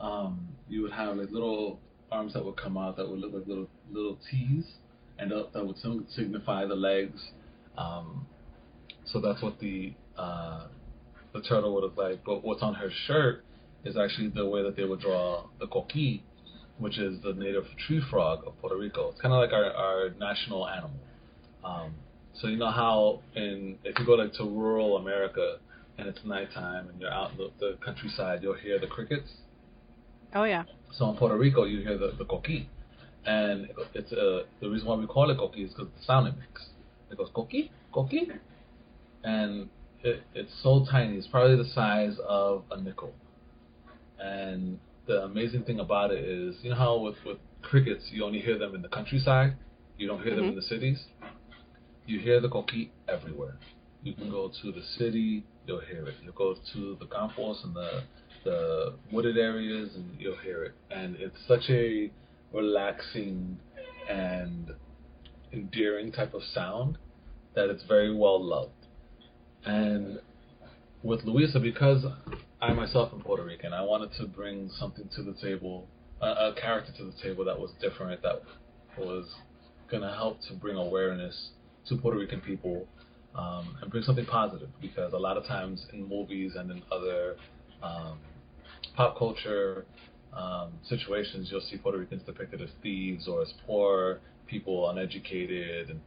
[0.00, 1.78] um, you would have like little
[2.12, 4.64] arms that would come out that would look like little little T's,
[5.18, 5.76] and that, that would
[6.10, 7.30] signify the legs.
[7.78, 8.26] Um,
[9.04, 10.66] so that's what the uh,
[11.36, 12.24] the turtle would look like.
[12.24, 13.44] But what's on her shirt
[13.84, 16.22] is actually the way that they would draw the coqui,
[16.78, 19.10] which is the native tree frog of Puerto Rico.
[19.10, 20.98] It's kind of like our, our national animal.
[21.64, 21.94] Um,
[22.34, 25.58] so you know how in if you go like to rural America
[25.98, 29.30] and it's nighttime and you're out in the, the countryside, you'll hear the crickets.
[30.34, 30.64] Oh yeah.
[30.92, 32.66] So in Puerto Rico, you hear the the coqui,
[33.24, 36.34] and it's uh, the reason why we call it coqui is because the sound it
[36.38, 36.66] makes.
[37.10, 38.38] It goes coqui, coqui,
[39.24, 39.70] and
[40.06, 41.16] it, it's so tiny.
[41.16, 43.12] It's probably the size of a nickel.
[44.18, 48.40] And the amazing thing about it is, you know how with, with crickets, you only
[48.40, 49.56] hear them in the countryside,
[49.98, 50.40] you don't hear mm-hmm.
[50.42, 51.04] them in the cities.
[52.06, 53.56] You hear the coqui everywhere.
[54.04, 56.14] You can go to the city, you'll hear it.
[56.22, 58.04] You go to the campos and the
[58.44, 60.74] the wooded areas, and you'll hear it.
[60.92, 62.12] And it's such a
[62.52, 63.58] relaxing
[64.08, 64.70] and
[65.52, 66.96] endearing type of sound
[67.56, 68.85] that it's very well loved.
[69.66, 70.20] And
[71.02, 72.04] with Louisa, because
[72.62, 75.88] I myself am Puerto Rican, I wanted to bring something to the table,
[76.22, 78.42] a, a character to the table that was different, that
[78.96, 79.26] was
[79.90, 81.50] going to help to bring awareness
[81.88, 82.86] to Puerto Rican people
[83.34, 84.68] um, and bring something positive.
[84.80, 87.36] Because a lot of times in movies and in other
[87.82, 88.18] um,
[88.94, 89.84] pop culture
[90.32, 96.00] um, situations, you'll see Puerto Ricans depicted as thieves or as poor people, uneducated, and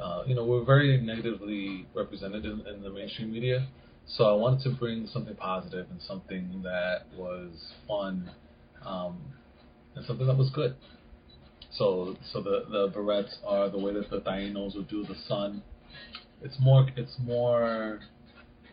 [0.00, 3.66] uh, you know, we're very negatively represented in, in, the mainstream media.
[4.06, 8.30] So I wanted to bring something positive and something that was fun,
[8.84, 9.18] um,
[9.94, 10.76] and something that was good.
[11.72, 15.62] So, so the the barrettes are the way that the Tainos would do the sun.
[16.42, 18.00] It's more it's more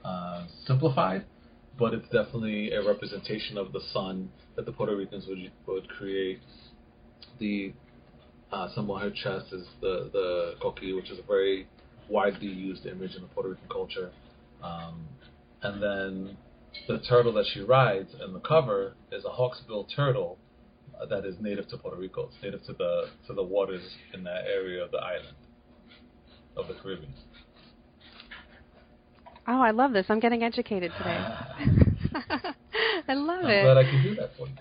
[0.03, 1.25] uh, simplified,
[1.79, 6.39] but it's definitely a representation of the sun that the Puerto Ricans would would create.
[7.39, 7.73] The
[8.53, 11.67] uh, her chest is the the coqui, which is a very
[12.07, 14.11] widely used image in the Puerto Rican culture.
[14.61, 15.07] Um,
[15.63, 16.37] and then
[16.87, 20.37] the turtle that she rides in the cover is a hawksbill turtle
[21.01, 22.27] uh, that is native to Puerto Rico.
[22.27, 25.37] It's native to the to the waters in that area of the island
[26.55, 27.13] of the Caribbean.
[29.47, 30.05] Oh, I love this.
[30.09, 31.17] I'm getting educated today.
[33.07, 33.63] I love I'm it.
[33.63, 34.53] glad I can do that for you.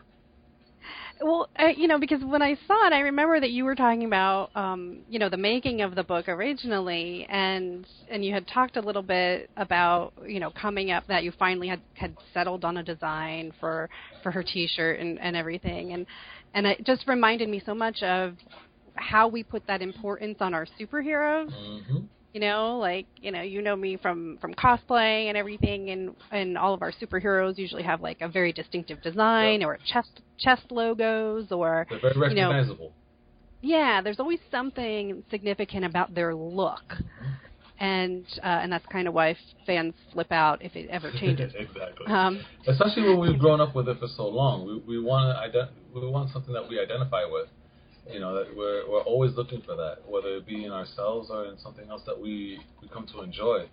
[1.22, 4.04] Well, uh, you know, because when I saw it, I remember that you were talking
[4.04, 8.76] about, um, you know, the making of the book originally, and and you had talked
[8.76, 12.78] a little bit about, you know, coming up that you finally had had settled on
[12.78, 13.88] a design for
[14.22, 16.06] for her T-shirt and and everything, and
[16.54, 18.36] and it just reminded me so much of
[18.96, 21.52] how we put that importance on our superheroes.
[21.52, 21.98] Mm-hmm
[22.32, 26.56] you know like you know you know me from from cosplay and everything and and
[26.56, 29.68] all of our superheroes usually have like a very distinctive design yep.
[29.68, 32.84] or chest chest logos or They're very recognizable.
[32.84, 32.94] You know,
[33.62, 36.82] yeah, there's always something significant about their look.
[36.88, 37.28] Mm-hmm.
[37.78, 41.52] And uh, and that's kind of why fans flip out if it ever changes.
[41.58, 42.06] exactly.
[42.06, 45.58] Um, Especially when we've grown up with it for so long, we we want to
[45.58, 47.48] ident- we want something that we identify with,
[48.10, 51.46] You know, that we're we're always looking for that, whether it be in ourselves or
[51.46, 53.68] in something else that we we come to enjoy.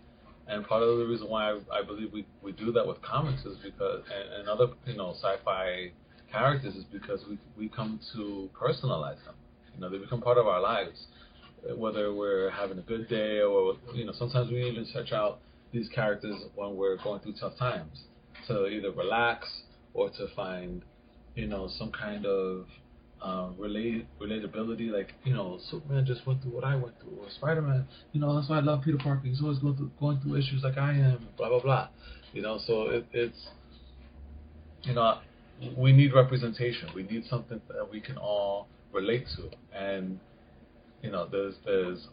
[0.47, 3.45] And part of the reason why I, I believe we, we do that with comics
[3.45, 5.91] is because and, and other you know sci-fi
[6.31, 9.35] characters is because we we come to personalize them.
[9.73, 11.07] You know, they become part of our lives,
[11.75, 15.39] whether we're having a good day or you know sometimes we even search out
[15.71, 18.03] these characters when we're going through tough times
[18.47, 19.47] to either relax
[19.93, 20.83] or to find
[21.35, 22.65] you know some kind of
[23.21, 24.91] um, relate relatability.
[24.91, 27.87] Like you know, Superman just went through what I went through, or Spider Man.
[28.11, 29.21] You know, that's why I love Peter Parker.
[29.25, 31.27] He's always going through going through issues like I am.
[31.37, 31.87] Blah blah blah.
[32.33, 33.47] You know, so it, it's
[34.83, 35.19] you know
[35.77, 36.89] we need representation.
[36.95, 40.19] We need something that we can all relate to, and
[41.01, 42.07] you know, there's there's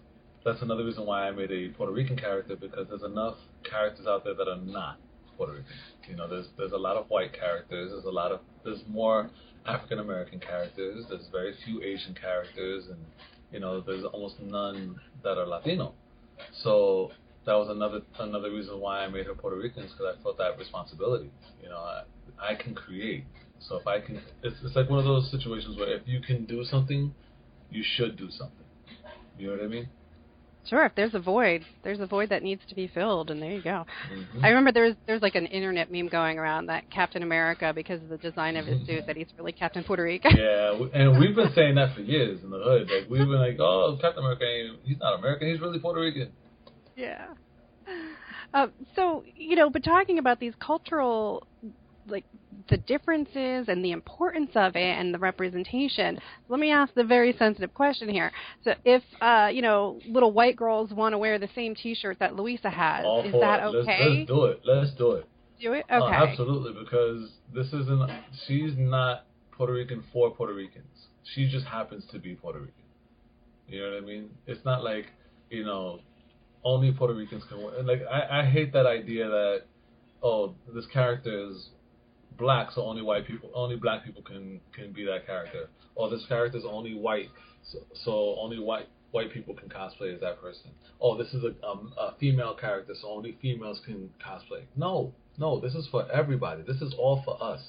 [0.44, 3.34] that's another reason why I made a Puerto Rican character because there's enough
[3.68, 4.98] characters out there that are not
[5.36, 5.66] Puerto Rican.
[6.08, 7.90] You know, there's there's a lot of white characters.
[7.92, 9.30] There's a lot of there's more
[9.66, 11.04] African American characters.
[11.08, 12.98] There's very few Asian characters, and
[13.52, 15.94] you know, there's almost none that are Latino.
[16.62, 17.10] So
[17.46, 20.38] that was another another reason why I made her Puerto Rican is because I felt
[20.38, 21.30] that responsibility.
[21.62, 22.02] You know, I,
[22.40, 23.24] I can create.
[23.60, 26.44] So if I can, it's it's like one of those situations where if you can
[26.44, 27.14] do something,
[27.70, 28.66] you should do something.
[29.38, 29.88] You know what I mean?
[30.68, 33.52] Sure, if there's a void, there's a void that needs to be filled, and there
[33.52, 33.86] you go.
[34.12, 34.44] Mm-hmm.
[34.44, 38.08] I remember there's there's like an internet meme going around that Captain America, because of
[38.08, 40.28] the design of his suit, that he's really Captain Puerto Rico.
[40.28, 42.88] Yeah, and we've been saying that for years in the hood.
[42.90, 44.44] Like we've been like, oh, Captain America,
[44.82, 46.32] he's not American, he's really Puerto Rican.
[46.96, 47.26] yeah.
[48.52, 51.46] Uh, so you know, but talking about these cultural
[52.08, 52.24] like
[52.68, 56.18] the differences and the importance of it and the representation.
[56.48, 58.32] Let me ask the very sensitive question here.
[58.64, 62.34] So if uh, you know, little white girls want to wear the same T-shirt that
[62.34, 63.66] Louisa has, All is that it.
[63.66, 64.08] Let's, okay?
[64.08, 64.60] let's do it.
[64.64, 65.28] Let's do it.
[65.60, 65.86] Do it.
[65.90, 66.14] Okay.
[66.14, 68.10] absolutely, because this isn't.
[68.46, 70.84] She's not Puerto Rican for Puerto Ricans.
[71.34, 72.74] She just happens to be Puerto Rican.
[73.68, 74.30] You know what I mean?
[74.46, 75.06] It's not like
[75.50, 76.00] you know,
[76.64, 77.82] only Puerto Ricans can wear.
[77.82, 79.62] Like I, I hate that idea that
[80.22, 81.70] oh, this character is
[82.38, 85.68] black, so only white people, only black people can can be that character.
[85.94, 87.28] Or this character is only white,
[87.62, 90.70] so, so only white white people can cosplay as that person.
[91.00, 94.62] Oh, this is a, um, a female character, so only females can cosplay.
[94.76, 96.62] No, no, this is for everybody.
[96.62, 97.60] This is all for us.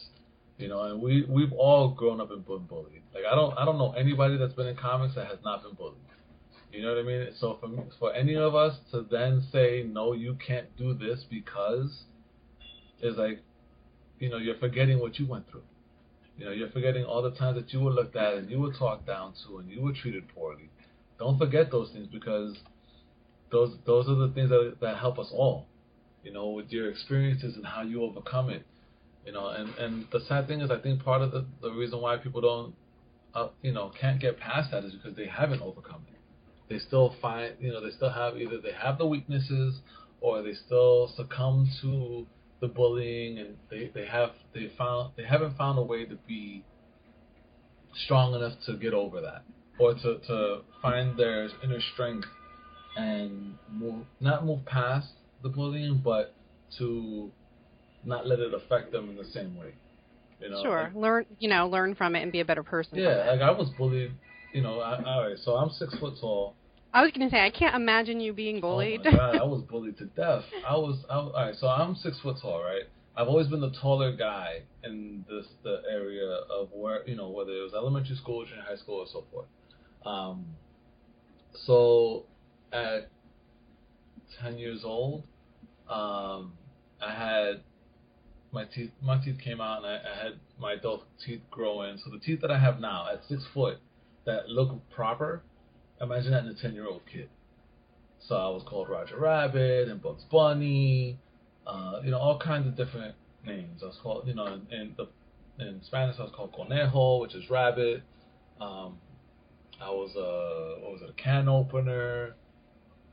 [0.58, 3.04] You know, and we we've all grown up and been bullied.
[3.14, 5.74] Like I don't I don't know anybody that's been in comics that has not been
[5.74, 5.98] bullied.
[6.72, 7.28] You know what I mean?
[7.40, 12.04] So for for any of us to then say no, you can't do this because
[13.02, 13.42] is like,
[14.20, 15.64] you know, you're forgetting what you went through.
[16.38, 18.72] You know, you're forgetting all the times that you were looked at and you were
[18.74, 20.70] talked down to and you were treated poorly.
[21.20, 22.56] Don't forget those things because
[23.52, 25.66] those those are the things that that help us all.
[26.24, 28.66] You know, with your experiences and how you overcome it.
[29.26, 32.02] You know, and and the sad thing is, I think part of the the reason
[32.02, 32.76] why people don't,
[33.34, 36.20] uh, you know, can't get past that is because they haven't overcome it.
[36.70, 39.80] They still find, you know, they still have either they have the weaknesses
[40.22, 42.28] or they still succumb to
[42.62, 46.64] the bullying and they, they have they found they haven't found a way to be
[48.06, 49.44] strong enough to get over that
[49.80, 52.28] or to, to find their inner strength
[52.96, 55.08] and move not move past
[55.44, 56.34] the bullying but
[56.78, 57.32] to
[58.04, 59.74] not let it affect them in the same way
[60.42, 60.84] you know Sure.
[60.86, 62.98] like- learn, you know, learn from it and be a better person.
[62.98, 64.12] yeah like i was bullied
[64.54, 66.56] you know I, all right so i'm six foot tall
[66.98, 69.02] I was to say I can't imagine you being bullied.
[69.06, 70.42] Oh god, I was bullied to death.
[70.68, 71.54] I was, I, all right.
[71.56, 72.86] So I'm six foot tall, right?
[73.16, 77.52] I've always been the taller guy in this the area of where you know whether
[77.52, 79.46] it was elementary school, junior high school, or so forth.
[80.08, 80.48] Um,
[81.68, 82.26] so
[82.74, 83.12] at
[84.42, 85.24] ten years old,
[85.88, 86.54] um,
[87.00, 87.62] I had
[88.52, 88.90] my teeth.
[89.04, 92.00] My teeth came out, and I, I had my adult teeth grow in.
[92.00, 93.78] So the teeth that I have now at six foot
[94.26, 95.44] that look proper,
[96.02, 97.30] imagine that in a ten year old kid.
[98.20, 101.20] So I was called Roger Rabbit and Bugs Bunny,
[101.66, 103.82] uh, you know, all kinds of different names.
[103.84, 105.08] I was called, you know, in, in the
[105.64, 108.04] in Spanish I was called Conejo, which is rabbit.
[108.60, 108.98] Um,
[109.82, 112.36] I was a what was it, a can opener,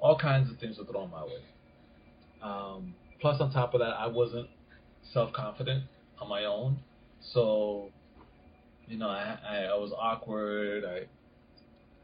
[0.01, 1.43] all kinds of things were thrown my way.
[2.43, 4.49] Um, plus, on top of that, I wasn't
[5.12, 5.85] self confident
[6.20, 6.78] on my own,
[7.20, 7.91] so
[8.87, 10.85] you know, I, I I was awkward.
[10.85, 11.07] I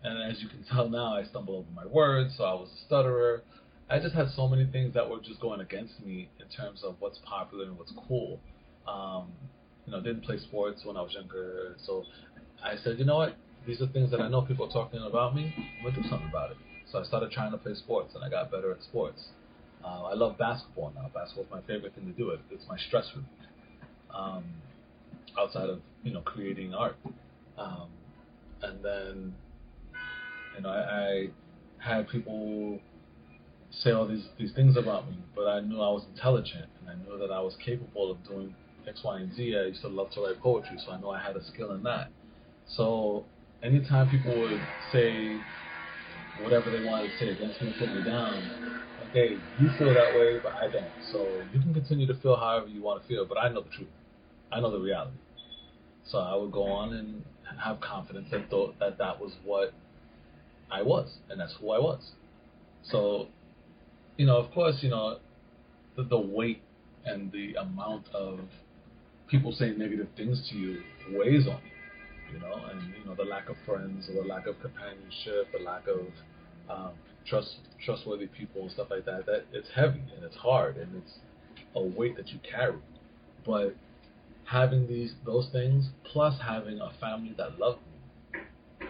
[0.02, 2.86] and as you can tell now, I stumble over my words, so I was a
[2.86, 3.42] stutterer.
[3.90, 6.96] I just had so many things that were just going against me in terms of
[7.00, 8.38] what's popular and what's cool.
[8.86, 9.32] Um,
[9.84, 12.04] you know, didn't play sports when I was younger, so
[12.64, 13.36] I said, you know what?
[13.66, 15.52] These are things that I know people are talking about me.
[15.56, 16.56] I'm gonna do something about it.
[16.90, 19.28] So I started trying to play sports, and I got better at sports.
[19.84, 21.10] Uh, I love basketball now.
[21.14, 22.30] Basketball's my favorite thing to do.
[22.30, 23.28] It it's my stress relief.
[24.14, 24.44] Um,
[25.38, 26.96] outside of you know creating art.
[27.58, 27.88] Um,
[28.62, 29.34] and then
[30.60, 31.30] know I,
[31.82, 32.80] I had people
[33.70, 36.94] say all these these things about me, but I knew I was intelligent and I
[36.94, 38.54] knew that I was capable of doing
[38.86, 39.56] X, Y, and Z.
[39.56, 41.82] I used to love to write poetry, so I know I had a skill in
[41.84, 42.10] that.
[42.66, 43.26] So
[43.62, 45.42] anytime people would say
[46.36, 48.50] whatever they wanted to say against me, put me down,
[49.08, 50.92] okay, you feel that way, but I don't.
[51.00, 53.70] So you can continue to feel however you want to feel, but I know the
[53.70, 53.88] truth.
[54.52, 55.16] I know the reality.
[56.04, 57.24] So I would go on and
[57.58, 59.74] have confidence that th- that that was what
[60.70, 62.12] I was, and that's who I was.
[62.82, 63.28] So,
[64.16, 65.18] you know, of course, you know,
[65.96, 66.62] the, the weight
[67.04, 68.40] and the amount of
[69.28, 73.24] people saying negative things to you weighs on you, you know, and you know the
[73.24, 76.00] lack of friends or the lack of companionship, the lack of
[76.68, 76.92] um,
[77.26, 79.26] trust trustworthy people and stuff like that.
[79.26, 81.12] That it's heavy and it's hard and it's
[81.74, 82.78] a weight that you carry.
[83.44, 83.74] But
[84.44, 87.78] having these those things plus having a family that loved
[88.32, 88.40] me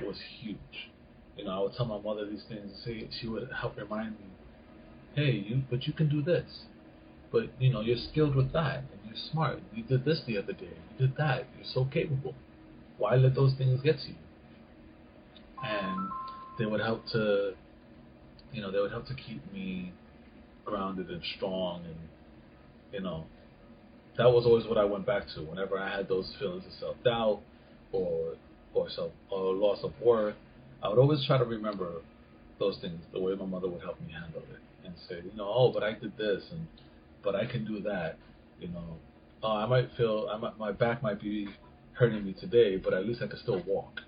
[0.07, 0.91] was huge.
[1.37, 2.61] You know, I would tell my mother these things.
[2.63, 4.27] And she she would help remind me,
[5.15, 6.65] hey, you but you can do this.
[7.33, 9.61] But you know, you're skilled with that and you're smart.
[9.75, 10.77] You did this the other day.
[10.99, 11.47] You did that.
[11.57, 12.35] You're so capable.
[12.99, 14.15] Why let those things get to you?
[15.65, 16.09] And
[16.59, 17.55] they would help to
[18.53, 19.93] you know, they would help to keep me
[20.65, 21.97] grounded and strong and
[22.93, 23.25] you know
[24.17, 26.97] that was always what I went back to whenever I had those feelings of self
[27.05, 27.41] doubt
[27.93, 28.35] or
[28.75, 30.35] or self or loss of worth.
[30.83, 32.03] I would always try to remember
[32.59, 35.51] those things, the way my mother would help me handle it, and say, you know,
[35.53, 36.67] oh, but I did this, and
[37.23, 38.19] but I can do that,
[38.61, 38.97] you know.
[39.43, 41.49] Oh, I might feel I might, my back might be
[41.93, 44.01] hurting me today, but at least I can still walk.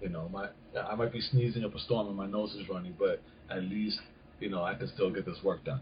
[0.00, 0.48] You know, my
[0.80, 3.20] I might be sneezing up a storm and my nose is running, but
[3.50, 4.00] at least
[4.40, 5.80] you know I can still get this work done.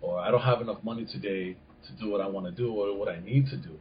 [0.00, 1.56] Or I don't have enough money today
[1.86, 3.78] to do what I want to do or what I need to do.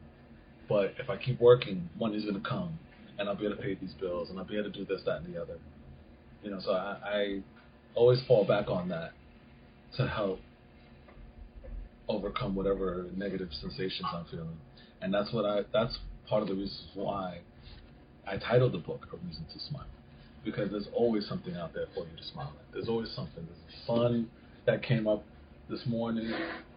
[0.67, 2.77] But if I keep working, money's gonna come,
[3.17, 5.01] and I'll be able to pay these bills, and I'll be able to do this,
[5.05, 5.57] that, and the other.
[6.43, 7.39] You know, so I, I
[7.95, 9.11] always fall back on that
[9.97, 10.39] to help
[12.07, 14.57] overcome whatever negative sensations I'm feeling,
[15.01, 15.61] and that's what I.
[15.73, 15.97] That's
[16.27, 17.39] part of the reasons why
[18.27, 19.87] I titled the book "A Reason to Smile,"
[20.45, 22.73] because there's always something out there for you to smile at.
[22.73, 23.45] There's always something.
[23.45, 24.29] There's the sun
[24.65, 25.23] that came up
[25.69, 26.33] this morning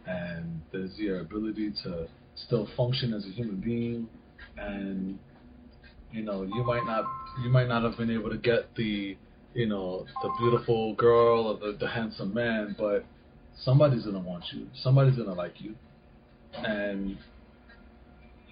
[0.07, 4.09] and there's your ability to still function as a human being
[4.57, 5.19] and
[6.13, 7.05] you know you might not
[7.43, 9.17] you might not have been able to get the
[9.55, 13.05] you know the beautiful girl or the, the handsome man but
[13.57, 15.75] somebody's gonna want you somebody's gonna like you
[16.55, 17.17] and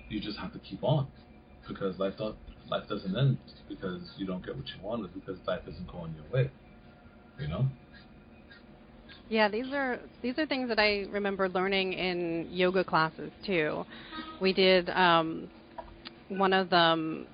[0.09, 1.06] you just have to keep on
[1.66, 2.36] because life don't,
[2.70, 3.38] life doesn't end
[3.68, 6.50] because you don't get what you wanted because life isn't going your way
[7.38, 7.68] you know
[9.30, 13.84] yeah, these are these are things that I remember learning in yoga classes too.
[14.40, 15.50] We did um,
[16.28, 17.26] one of them.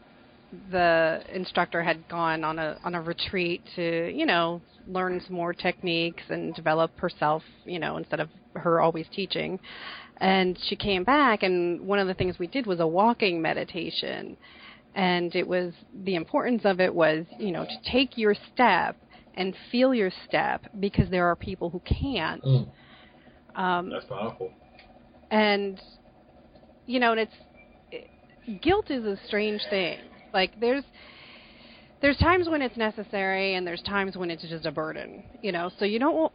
[0.71, 5.53] The instructor had gone on a on a retreat to you know learn some more
[5.55, 9.59] techniques and develop herself you know instead of her always teaching.
[10.19, 14.37] And she came back, and one of the things we did was a walking meditation.
[14.95, 15.73] And it was
[16.05, 18.97] the importance of it was you know to take your step
[19.37, 22.43] and feel your step because there are people who can't.
[22.45, 22.69] Mm.
[23.57, 24.53] Um, that's powerful
[25.35, 25.81] and
[26.87, 27.35] you know, and it's
[27.91, 29.99] it, guilt is a strange thing.
[30.35, 30.85] Like there's
[32.03, 35.71] there's times when it's necessary and there's times when it's just a burden, you know.
[35.79, 36.33] So you don't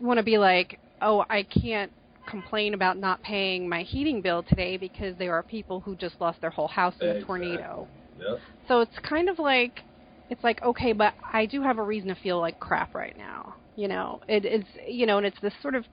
[0.00, 1.92] want to be like, "Oh, I can't
[2.28, 6.40] complain about not paying my heating bill today because there are people who just lost
[6.40, 7.26] their whole house in a Exactly.
[7.26, 9.84] tornado." yep So it's kind of like
[10.30, 13.56] it's like okay, but I do have a reason to feel like crap right now.
[13.76, 15.86] You know, it, it's you know, and it's this sort of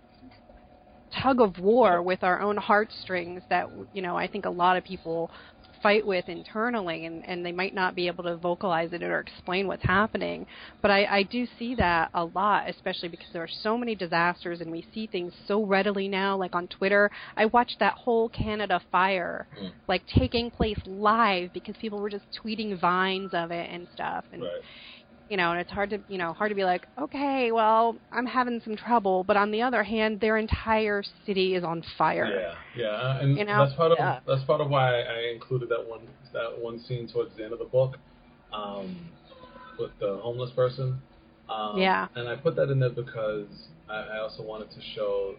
[1.14, 4.84] tug of war with our own heartstrings that you know I think a lot of
[4.84, 5.32] people
[5.82, 9.68] fight with internally and, and they might not be able to vocalize it or explain
[9.68, 10.46] what's happening.
[10.82, 14.62] But I, I do see that a lot, especially because there are so many disasters
[14.62, 17.10] and we see things so readily now, like on Twitter.
[17.36, 19.72] I watched that whole Canada fire Mm.
[19.88, 24.24] like taking place live because people were just tweeting vines of it and stuff.
[24.32, 24.52] And right
[25.32, 28.26] you know, and it's hard to you know hard to be like, okay, well, I'm
[28.26, 32.30] having some trouble, but on the other hand, their entire city is on fire.
[32.76, 33.64] Yeah, yeah, and You know?
[33.64, 34.20] that's part of Yeah.
[34.28, 37.60] that's part of why I included that one that one scene towards the end of
[37.60, 37.96] the book,
[38.52, 39.10] um,
[39.80, 41.02] with the homeless person.
[41.48, 42.08] Um, Yeah.
[42.16, 45.36] and I put that in there because I, I also wanted to show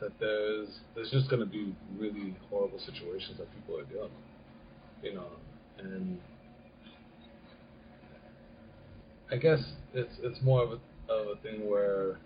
[0.00, 5.10] that there's there's just going to be really horrible situations that people are dealing with,
[5.10, 5.28] you know,
[5.78, 6.20] and
[9.32, 9.60] I guess
[9.94, 12.18] it's it's more of a of a thing where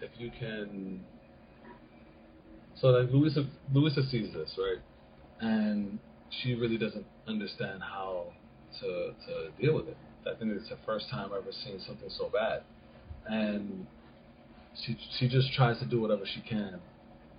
[0.00, 1.04] if you can
[2.80, 4.78] so like Louisa Louisa sees this, right?
[5.40, 5.98] And
[6.30, 8.26] she really doesn't understand how
[8.80, 9.96] to to deal with it.
[10.26, 12.62] I think it's the first time I've ever seen something so bad,
[13.26, 13.86] and
[14.74, 16.80] she she just tries to do whatever she can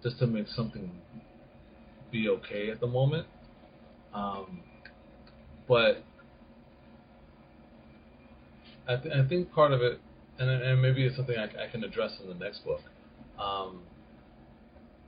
[0.03, 0.91] just to make something
[2.11, 3.25] be okay at the moment.
[4.13, 4.61] Um,
[5.67, 6.03] but
[8.87, 9.99] I, th- I think part of it,
[10.39, 12.81] and, and maybe it's something I, I can address in the next book,
[13.39, 13.81] um,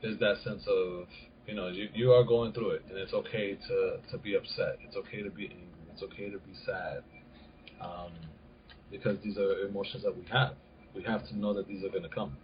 [0.02, 1.08] is that sense of
[1.46, 4.78] you know you, you are going through it, and it's okay to to be upset.
[4.86, 5.68] It's okay to be angry.
[5.92, 7.04] It's okay to be sad,
[7.82, 8.12] um,
[8.92, 10.56] because these are emotions that we have.
[10.96, 12.38] We have to know that these are going to come.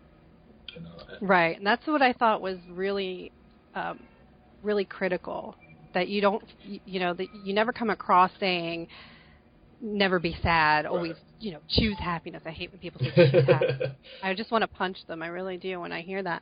[0.75, 3.31] You know, and, Right, and that's what I thought was really,
[3.75, 3.99] um,
[4.61, 5.55] really critical.
[5.93, 8.87] That you don't, you know, that you never come across saying,
[9.83, 11.21] "Never be sad." Always, Right.
[11.39, 12.41] you know, choose happiness.
[12.45, 13.91] I hate when people say choose happiness.
[14.23, 15.21] I just want to punch them.
[15.21, 16.41] I really do when I hear that.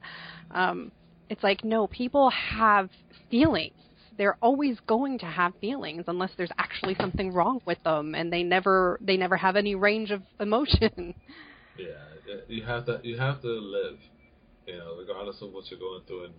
[0.52, 0.92] Um,
[1.30, 2.90] it's like no, people have
[3.30, 3.74] feelings.
[4.18, 8.44] They're always going to have feelings unless there's actually something wrong with them, and they
[8.44, 11.16] never they never have any range of emotion.
[11.78, 11.94] Yeah,
[12.48, 13.98] you have to you have to live,
[14.68, 16.26] you know, regardless of what you're going through.
[16.26, 16.34] And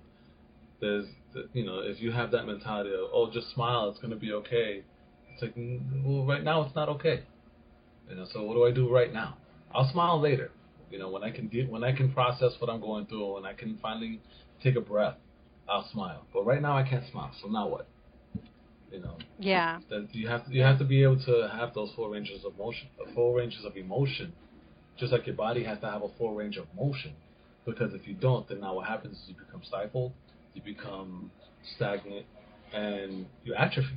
[0.81, 1.07] there's,
[1.53, 4.85] you know, if you have that mentality of oh, just smile, it's gonna be okay.
[5.33, 7.23] It's like, well, right now it's not okay.
[8.09, 9.37] You know, so what do I do right now?
[9.75, 10.51] I'll smile later.
[10.91, 13.47] You know, when I can get when I can process what I'm going through, when
[13.47, 14.21] I can finally
[14.63, 15.15] take a breath,
[15.69, 16.27] I'll smile.
[16.33, 17.33] But right now I can't smile.
[17.41, 17.89] So now what?
[18.91, 21.91] You know, yeah, that you have to you have to be able to have those
[21.97, 24.35] four ranges of motion, uh, four ranges of emotion,
[24.99, 27.15] just like your body has to have a full range of motion.
[27.65, 30.13] Because if you don't, then now what happens is you become stifled,
[30.53, 31.31] you become
[31.77, 32.27] stagnant,
[32.75, 33.97] and you atrophy.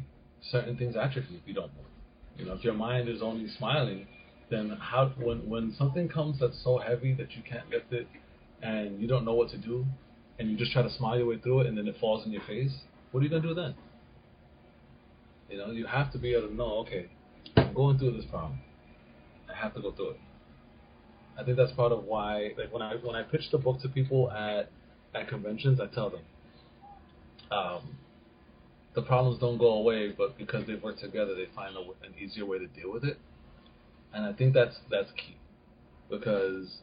[0.52, 1.86] Certain things atrophy if you don't move.
[2.38, 4.08] You know, if your mind is only smiling,
[4.50, 8.08] then how when when something comes that's so heavy that you can't lift it,
[8.62, 9.86] and you don't know what to do,
[10.38, 12.32] and you just try to smile your way through it, and then it falls in
[12.32, 12.72] your face,
[13.12, 13.76] what are you gonna do then?
[15.50, 17.08] You know, you have to be able to know, okay,
[17.56, 18.60] I'm going through this problem.
[19.50, 20.20] I have to go through it.
[21.40, 23.90] I think that's part of why, like when I when I pitch the book to
[23.90, 24.70] people at
[25.14, 26.22] at conventions, I tell them,
[27.52, 27.98] um,
[28.96, 32.46] the problems don't go away, but because they work together, they find a, an easier
[32.46, 33.18] way to deal with it.
[34.14, 35.38] And I think that's that's key,
[36.10, 36.78] because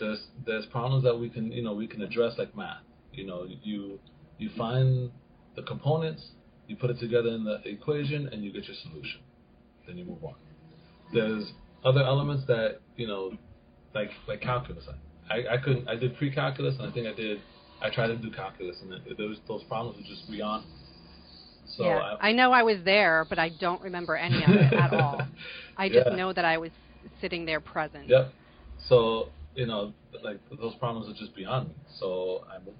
[0.00, 2.82] there's there's problems that we can you know we can address like math.
[3.12, 4.00] You know, you
[4.38, 5.10] you find
[5.54, 6.22] the components,
[6.66, 9.20] you put it together in the equation, and you get your solution.
[9.86, 10.34] Then you move on.
[11.12, 11.52] There's
[11.84, 13.38] other elements that you know,
[13.94, 14.84] like like calculus.
[15.30, 15.88] I, I couldn't.
[15.88, 17.40] I did pre-calculus, and I think I did.
[17.80, 20.64] I tried to do calculus, and it, those those problems were just beyond.
[21.66, 24.72] So yeah, I, I know I was there, but I don't remember any of it
[24.72, 25.26] at all.
[25.76, 26.16] I just Yeah.
[26.16, 26.70] know that I was
[27.20, 28.08] sitting there present.
[28.08, 28.32] Yep.
[28.88, 29.92] So you know,
[30.22, 31.74] like those problems are just beyond me.
[31.98, 32.78] So I moved.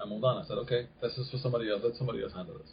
[0.00, 0.42] I moved on.
[0.42, 1.82] I said, okay, this is for somebody else.
[1.84, 2.70] Let somebody else handle this.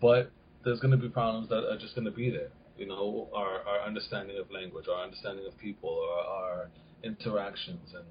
[0.00, 0.32] But
[0.64, 2.50] there's going to be problems that are just going to be there.
[2.76, 6.70] You know, our our understanding of language, our understanding of people, or our
[7.04, 8.04] interactions, and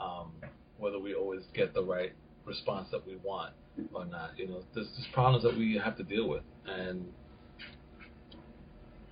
[0.00, 0.32] um,
[0.78, 2.12] whether we always get the right
[2.46, 3.52] response that we want
[3.92, 4.38] or not.
[4.38, 7.06] You know, there's just problems that we have to deal with, and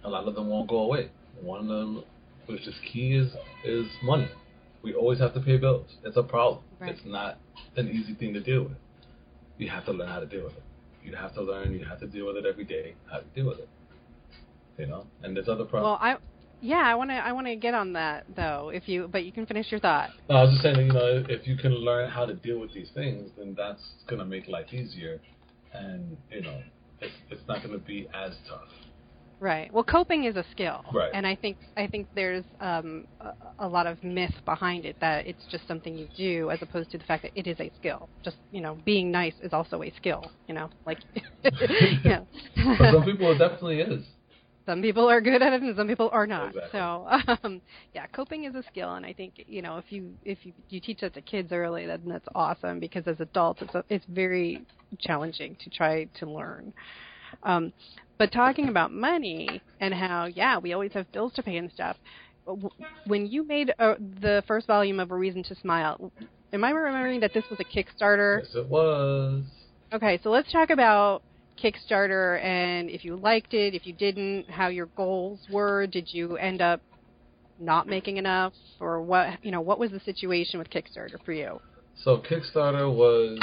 [0.05, 1.11] a lot of them won't go away.
[1.41, 2.05] One of them,
[2.47, 3.33] which is key, is
[3.65, 4.29] is money.
[4.83, 5.87] We always have to pay bills.
[6.05, 6.63] It's a problem.
[6.81, 6.91] Right.
[6.93, 7.39] It's not
[7.77, 8.77] an easy thing to deal with.
[9.59, 10.63] You have to learn how to deal with it.
[11.05, 11.73] You have to learn.
[11.73, 12.95] You have to deal with it every day.
[13.11, 13.69] How to deal with it.
[14.79, 15.99] You know, and there's other Well, problems.
[16.01, 16.17] I
[16.63, 18.71] yeah, I want to I want to get on that though.
[18.73, 20.11] If you but you can finish your thought.
[20.29, 22.73] No, I was just saying, you know, if you can learn how to deal with
[22.73, 25.21] these things, then that's gonna make life easier,
[25.73, 26.63] and you know,
[27.01, 28.69] it's it's not gonna be as tough.
[29.41, 29.73] Right.
[29.75, 31.11] Well, coping is a skill, Right.
[31.13, 35.27] and I think I think there's um, a, a lot of myth behind it that
[35.27, 38.09] it's just something you do, as opposed to the fact that it is a skill.
[38.25, 40.31] Just you know, being nice is also a skill.
[40.47, 40.99] You know, like
[41.43, 42.27] you know.
[42.79, 44.05] But some people, it definitely is.
[44.67, 46.55] Some people are good at it and some people are not.
[46.55, 46.79] Exactly.
[46.79, 47.07] So,
[47.45, 47.63] um,
[47.95, 50.81] yeah, coping is a skill, and I think you know if you if you, you
[50.81, 54.65] teach that to kids early, then that's awesome because as adults, it's a, it's very
[55.01, 56.73] challenging to try to learn.
[57.43, 57.73] Um,
[58.19, 61.97] but talking about money and how yeah we always have bills to pay and stuff.
[63.07, 66.13] When you made uh the first volume of A Reason to Smile,
[66.53, 68.43] am I remembering that this was a Kickstarter?
[68.43, 69.45] Yes, it was.
[69.93, 71.23] Okay, so let's talk about
[71.61, 75.87] Kickstarter and if you liked it, if you didn't, how your goals were.
[75.87, 76.81] Did you end up
[77.59, 79.45] not making enough, or what?
[79.45, 81.61] You know, what was the situation with Kickstarter for you?
[82.03, 83.39] So Kickstarter was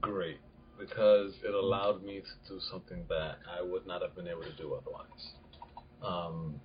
[0.00, 0.40] great
[0.78, 4.56] because it allowed me to do something that I would not have been able to
[4.56, 5.32] do otherwise.
[6.02, 6.60] Um,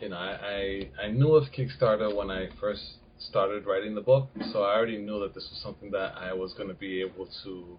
[0.00, 2.82] you know, I, I I knew of Kickstarter when I first
[3.18, 6.52] started writing the book, so I already knew that this was something that I was
[6.54, 7.78] going to be able to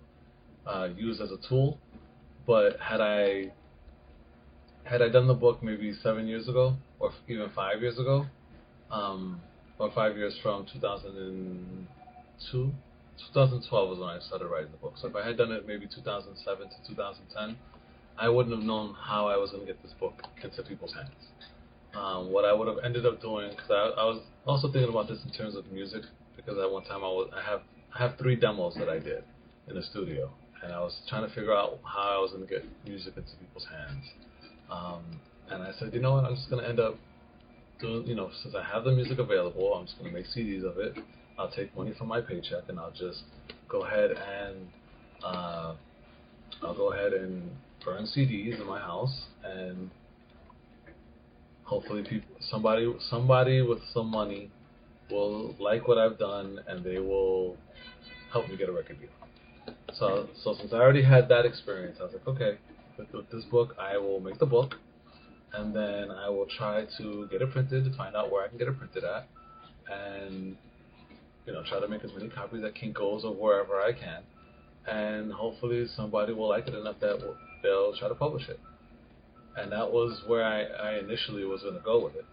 [0.66, 1.78] uh, use as a tool.
[2.46, 3.52] But had I
[4.84, 8.28] had I done the book maybe seven years ago, or even five years ago,
[8.92, 9.42] um,
[9.80, 12.72] or five years from 2002,
[13.34, 14.94] 2012 was when I started writing the book.
[15.02, 17.58] So if I had done it maybe 2007 to 2010,
[18.18, 20.14] I wouldn't have known how I was going to get this book
[20.44, 21.10] into people's hands.
[21.96, 25.08] Um, what I would have ended up doing, because I, I was also thinking about
[25.08, 26.04] this in terms of music,
[26.36, 27.62] because at one time I was I have
[27.94, 29.24] I have three demos that I did
[29.70, 30.30] in the studio,
[30.66, 33.30] and I was trying to figure out how I was going to get music into
[33.40, 34.06] people's hands.
[34.72, 35.04] Um,
[35.52, 36.96] and I said, you know what, I'm just going to end up
[37.80, 40.64] doing, you know, since I have the music available, I'm just going to make CDs
[40.64, 40.98] of it.
[41.38, 43.24] I'll take money from my paycheck and I'll just
[43.70, 44.68] go ahead and
[45.24, 45.76] uh,
[46.64, 47.52] I'll go ahead and
[47.84, 49.92] burn CDs in my house and
[51.64, 54.50] hopefully people somebody somebody with some money
[55.12, 57.58] will like what I've done and they will
[58.32, 59.10] help me get a record deal.
[59.98, 62.58] So so since I already had that experience, I was like, okay,
[62.98, 64.76] with, with this book, I will make the book,
[65.54, 68.68] and then I will try to get it printed find out where I can get
[68.68, 69.28] it printed at,
[69.92, 70.58] and
[71.46, 74.24] you know try to make as many copies at Kinko's or wherever I can,
[74.88, 77.20] and hopefully somebody will like it enough that
[77.64, 78.60] they'll try to publish it.
[79.58, 82.26] And that was where I, I initially was going to go with it.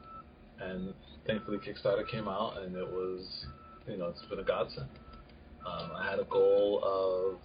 [0.60, 0.92] And
[1.24, 3.46] thankfully, Kickstarter came out, and it was,
[3.86, 4.88] you know, it's been a godsend.
[5.66, 7.40] Um, I had a goal of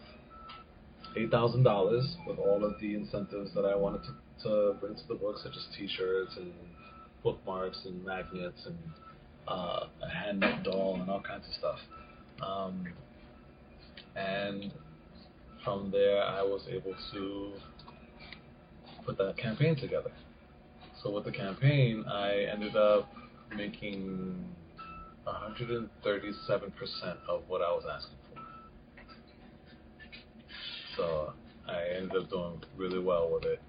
[1.16, 5.08] eight thousand dollars with all of the incentives that I wanted to, to bring to
[5.08, 6.52] the book, such as T-shirts and
[7.24, 8.78] bookmarks and magnets and
[9.48, 11.80] uh, a hand-knit doll and all kinds of stuff.
[12.42, 12.88] Um,
[14.16, 14.72] and
[15.64, 17.54] from there, I was able to
[19.06, 20.12] put that campaign together.
[21.04, 23.10] So with the campaign, I ended up
[23.56, 24.44] making
[25.28, 25.90] 137%
[27.28, 28.42] of what I was asking for.
[30.96, 31.34] so
[31.68, 33.62] I ended up doing really well with it.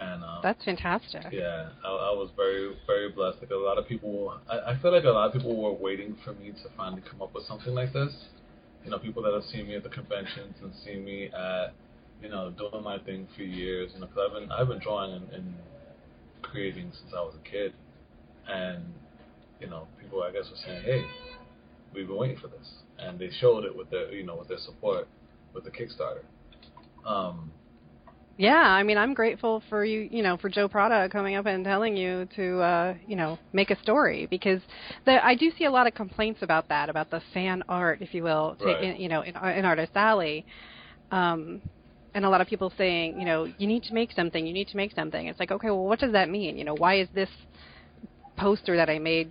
[0.00, 1.26] And um, that's fantastic.
[1.30, 3.38] Yeah, I, I was very very blessed.
[3.40, 6.16] Like a lot of people, I, I feel like a lot of people were waiting
[6.24, 8.12] for me to finally come up with something like this.
[8.84, 11.72] You know, people that have seen me at the conventions and seen me at,
[12.20, 13.92] you know, doing my thing for years.
[13.94, 15.54] You know, because I've been I've been drawing and, and
[16.42, 17.72] creating since I was a kid,
[18.48, 18.82] and
[19.62, 21.04] you know, people I guess were saying, hey,
[21.94, 24.58] we've been waiting for this, and they showed it with their you know with their
[24.58, 25.08] support
[25.54, 26.24] with the Kickstarter.
[27.06, 27.52] Um,
[28.38, 31.64] yeah, I mean, I'm grateful for you, you know, for Joe Prada coming up and
[31.64, 34.60] telling you to, uh, you know, make a story because
[35.04, 38.14] the, I do see a lot of complaints about that, about the fan art, if
[38.14, 38.80] you will, right.
[38.80, 40.46] to, in, you know, in, in Artist Alley.
[41.10, 41.60] Um,
[42.14, 44.68] and a lot of people saying, you know, you need to make something, you need
[44.68, 45.26] to make something.
[45.26, 46.56] It's like, okay, well, what does that mean?
[46.56, 47.30] You know, why is this
[48.36, 49.30] poster that I made,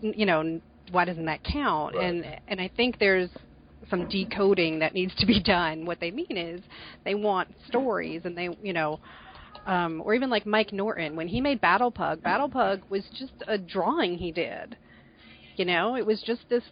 [0.00, 0.60] you know,
[0.90, 1.94] why doesn't that count?
[1.94, 2.04] Right.
[2.06, 3.30] And and I think there's
[3.90, 5.84] some decoding that needs to be done.
[5.86, 6.60] What they mean is
[7.04, 9.00] they want stories, and they, you know,
[9.66, 12.22] um, or even like Mike Norton when he made Battle Pug.
[12.22, 14.76] Battle Pug was just a drawing he did.
[15.56, 16.62] You know, it was just this,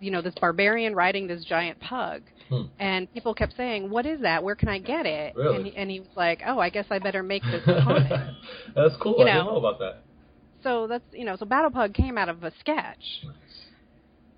[0.00, 2.22] you know, this barbarian riding this giant pug.
[2.48, 2.62] Hmm.
[2.78, 4.42] And people kept saying, "What is that?
[4.42, 5.56] Where can I get it?" Really?
[5.56, 8.10] And, he, and he was like, "Oh, I guess I better make this comic."
[8.74, 9.16] that's cool.
[9.18, 9.52] You I didn't know.
[9.52, 10.02] know about that.
[10.62, 13.34] So that's you know, so Battle Pug came out of a sketch, Nice.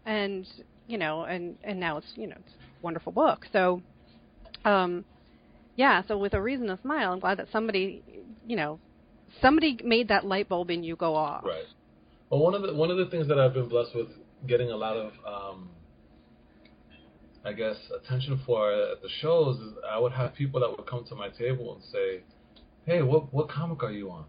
[0.07, 0.47] and
[0.87, 3.47] you know, and and now it's you know it's a wonderful book.
[3.53, 3.83] So,
[4.65, 5.05] um,
[5.77, 6.03] yeah.
[6.09, 8.03] So with a reason to smile, I'm glad that somebody,
[8.47, 8.79] you know,
[9.41, 11.45] somebody made that light bulb in you go off.
[11.45, 11.65] Right.
[12.31, 14.09] Well, one of the one of the things that I've been blessed with
[14.47, 15.71] getting a lot of, um,
[17.45, 21.05] I guess, attention for at the shows is I would have people that would come
[21.09, 22.23] to my table and say,
[22.87, 24.25] "Hey, what what comic are you on?"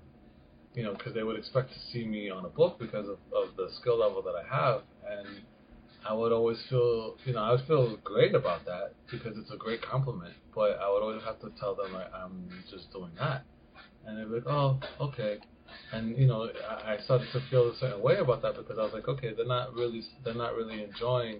[0.76, 3.56] You know, because they would expect to see me on a book because of, of
[3.56, 5.42] the skill level that I have, and
[6.08, 9.58] I would always feel, you know, I would feel great about that because it's a
[9.58, 10.34] great compliment.
[10.54, 13.46] But I would always have to tell them like I'm just doing that,
[14.06, 15.40] and they'd be like, "Oh, okay."
[15.94, 18.94] And you know, I, started to feel a certain way about that because I was
[18.94, 21.40] like, okay, they're not really, they're not really enjoying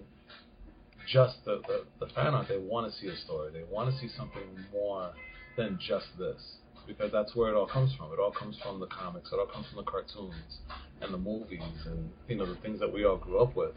[1.08, 2.48] just the the, the fan art.
[2.48, 3.52] They want to see a story.
[3.52, 5.12] They want to see something more
[5.58, 6.42] than just this
[6.88, 8.12] because that's where it all comes from.
[8.12, 9.30] It all comes from the comics.
[9.32, 10.60] It all comes from the cartoons
[11.02, 13.76] and the movies and you know the things that we all grew up with.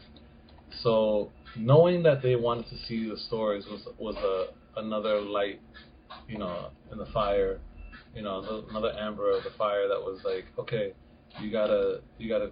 [0.83, 5.61] So knowing that they wanted to see the stories was was a another light,
[6.27, 7.59] you know, in the fire,
[8.15, 10.93] you know, another amber of the fire that was like, okay,
[11.41, 12.51] you gotta you gotta,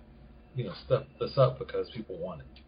[0.56, 2.67] you know, step this up because people want it.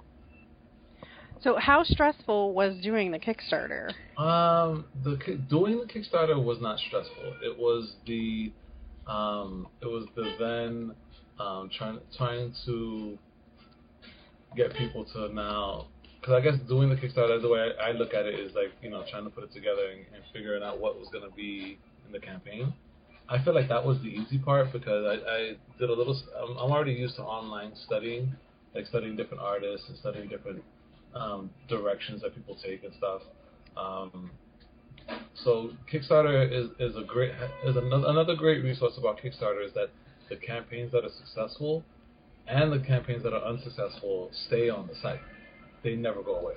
[1.41, 3.91] So how stressful was doing the Kickstarter?
[4.17, 5.17] Um, the
[5.49, 7.35] doing the Kickstarter was not stressful.
[7.41, 8.51] It was the,
[9.07, 10.91] um, it was the then
[11.39, 13.17] um, trying trying to
[14.57, 15.87] get people to now.
[16.19, 18.73] Because I guess doing the Kickstarter, the way I, I look at it is like
[18.81, 21.33] you know trying to put it together and, and figuring out what was going to
[21.35, 22.73] be in the campaign.
[23.29, 26.21] I feel like that was the easy part because I, I did a little.
[26.37, 28.35] I'm, I'm already used to online studying,
[28.75, 30.61] like studying different artists and studying different
[31.15, 33.21] um, directions that people take and stuff.
[33.77, 34.31] Um,
[35.33, 37.31] so Kickstarter is, is a great
[37.65, 39.89] is another, another great resource about Kickstarter is that
[40.29, 41.83] the campaigns that are successful
[42.47, 45.19] and the campaigns that are unsuccessful stay on the site.
[45.83, 46.55] They never go away.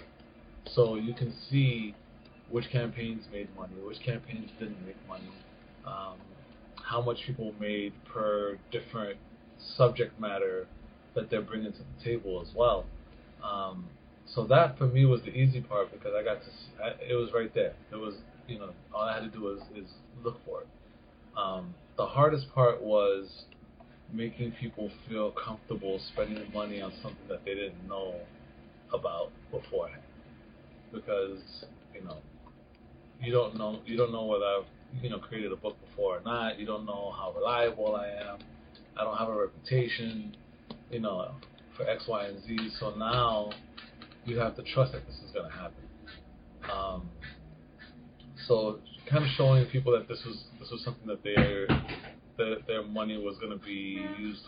[0.74, 1.94] So you can see
[2.50, 5.24] which campaigns made money, which campaigns didn't make money,
[5.86, 6.16] um,
[6.82, 9.18] how much people made per different
[9.76, 10.66] subject matter
[11.14, 12.84] that they're bringing to the table as well.
[13.42, 13.88] Um,
[14.35, 17.14] so that for me was the easy part because I got to see, I, it
[17.14, 17.74] was right there.
[17.93, 18.14] It was
[18.49, 19.89] you know all I had to do was is
[20.24, 20.68] look for it.
[21.37, 23.45] Um, the hardest part was
[24.12, 28.14] making people feel comfortable spending money on something that they didn't know
[28.93, 30.03] about beforehand
[30.93, 31.41] because
[31.95, 32.16] you know
[33.20, 36.22] you don't know you don't know whether I've you know created a book before or
[36.22, 36.59] not.
[36.59, 38.39] You don't know how reliable I am.
[38.99, 40.37] I don't have a reputation,
[40.91, 41.30] you know,
[41.76, 42.70] for X, Y, and Z.
[42.78, 43.53] So now
[44.25, 45.85] you have to trust that this is going to happen.
[46.70, 47.11] Um,
[48.47, 51.66] so kind of showing people that this was this was something that their
[52.39, 54.43] that their money was going to be used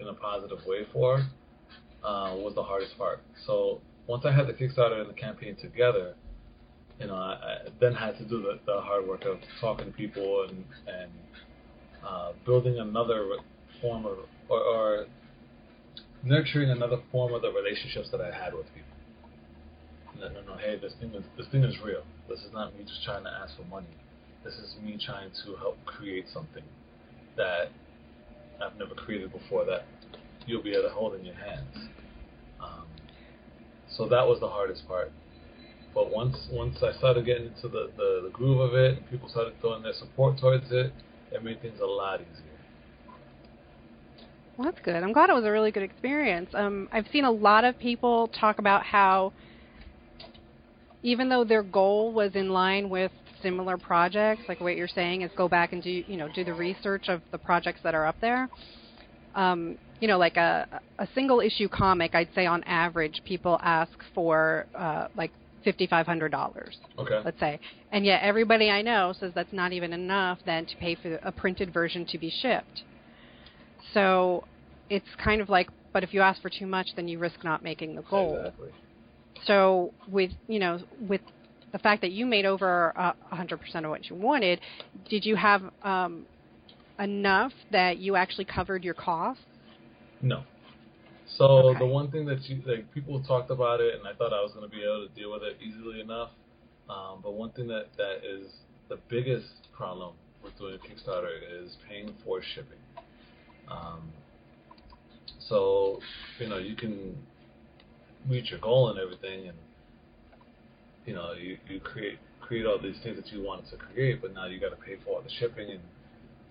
[0.00, 1.18] in a positive way for
[2.04, 3.22] uh, was the hardest part.
[3.46, 6.14] So once I had the Kickstarter and the campaign together,
[7.00, 9.92] you know, I, I then had to do the, the hard work of talking to
[9.92, 11.10] people and and
[12.06, 13.28] uh, building another
[13.80, 15.06] form of or, or
[16.24, 18.87] nurturing another form of the relationships that I had with people.
[20.18, 20.56] No, no, no.
[20.56, 22.02] Hey, this thing is this thing is real.
[22.28, 23.86] This is not me just trying to ask for money.
[24.44, 26.64] This is me trying to help create something
[27.36, 27.70] that
[28.60, 29.84] I've never created before that
[30.46, 31.76] you'll be able to hold in your hands.
[32.60, 32.86] Um,
[33.88, 35.12] so that was the hardest part.
[35.94, 39.28] But once once I started getting into the, the, the groove of it and people
[39.28, 40.92] started throwing their support towards it,
[41.30, 42.44] it made things a lot easier.
[44.56, 44.96] Well, that's good.
[44.96, 46.50] I'm glad it was a really good experience.
[46.52, 49.32] Um, I've seen a lot of people talk about how
[51.02, 55.30] even though their goal was in line with similar projects, like what you're saying is
[55.36, 58.16] go back and do you know do the research of the projects that are up
[58.20, 58.48] there.
[59.34, 63.92] Um, you know, like a a single issue comic, I'd say on average people ask
[64.14, 65.30] for uh, like
[65.66, 66.70] $5,500.
[66.98, 67.20] Okay.
[67.24, 67.60] Let's say.
[67.92, 71.32] And yet everybody I know says that's not even enough then to pay for a
[71.32, 72.82] printed version to be shipped.
[73.94, 74.44] So
[74.90, 77.62] it's kind of like, but if you ask for too much, then you risk not
[77.62, 78.36] making the goal.
[78.36, 78.68] Exactly.
[79.46, 81.20] So with, you know, with
[81.72, 83.52] the fact that you made over uh, 100%
[83.84, 84.60] of what you wanted,
[85.08, 86.26] did you have um,
[86.98, 89.42] enough that you actually covered your costs?
[90.22, 90.42] No.
[91.36, 91.78] So Okay.
[91.78, 94.52] the one thing that you like people talked about it, and I thought I was
[94.52, 96.30] going to be able to deal with it easily enough.
[96.88, 98.50] Um, but one thing that that is
[98.88, 101.28] the biggest problem with doing a Kickstarter
[101.62, 102.78] is paying for shipping.
[103.68, 104.10] Um,
[105.38, 106.00] so
[106.38, 107.14] you know you can
[108.28, 109.58] reach your goal and everything, and
[111.06, 114.34] you know you, you create create all these things that you wanted to create, but
[114.34, 115.80] now you got to pay for all the shipping and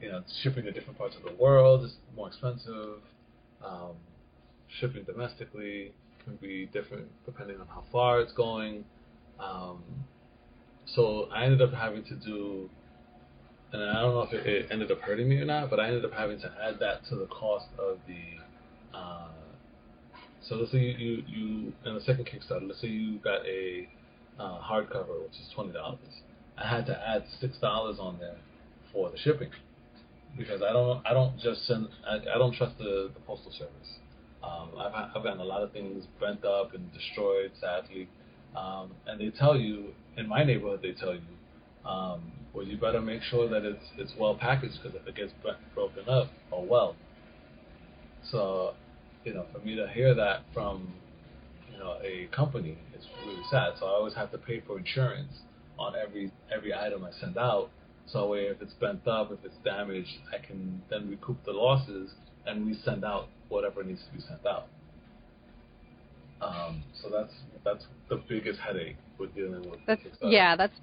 [0.01, 2.99] you know shipping to different parts of the world is more expensive.
[3.63, 3.95] Um,
[4.79, 5.91] shipping domestically
[6.23, 8.85] can be different depending on how far it's going.
[9.39, 9.83] Um,
[10.85, 12.69] so I ended up having to do,
[13.73, 15.87] and I don't know if it, it ended up hurting me or not, but I
[15.87, 18.97] ended up having to add that to the cost of the.
[18.97, 19.26] Uh,
[20.47, 23.87] so let's say you, you, you in the second Kickstarter, let's say you got a
[24.39, 25.99] uh, hardcover, which is twenty dollars.
[26.57, 28.37] I had to add six dollars on there
[28.91, 29.49] for the shipping
[30.37, 33.99] because I don't I don't just send I, I don't trust the, the postal service.
[34.43, 38.07] Um, I've I've gotten a lot of things bent up and destroyed, sadly.
[38.55, 43.01] Um, and they tell you in my neighborhood, they tell you, um, well, you better
[43.01, 45.33] make sure that it's it's well packaged because if it gets
[45.73, 46.95] broken up, oh well.
[48.31, 48.73] So,
[49.27, 50.93] you know, for me to hear that from
[51.71, 53.73] you know a company, it's really sad.
[53.77, 55.33] So I always have to pay for insurance
[55.77, 57.69] on every every item I send out.
[58.07, 62.11] So way if it's bent up, if it's damaged, I can then recoup the losses
[62.45, 64.67] and resend out whatever needs to be sent out.
[66.41, 67.33] Um, so that's
[67.65, 70.31] that's the biggest headache with dealing with That's Kickstarter.
[70.31, 70.55] yeah.
[70.55, 70.73] That's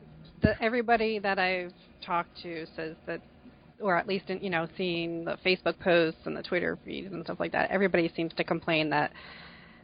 [0.42, 1.72] the, everybody that I've
[2.04, 3.22] talked to says that,
[3.80, 7.24] or at least in you know seeing the Facebook posts and the Twitter feeds and
[7.24, 7.70] stuff like that.
[7.70, 9.12] Everybody seems to complain that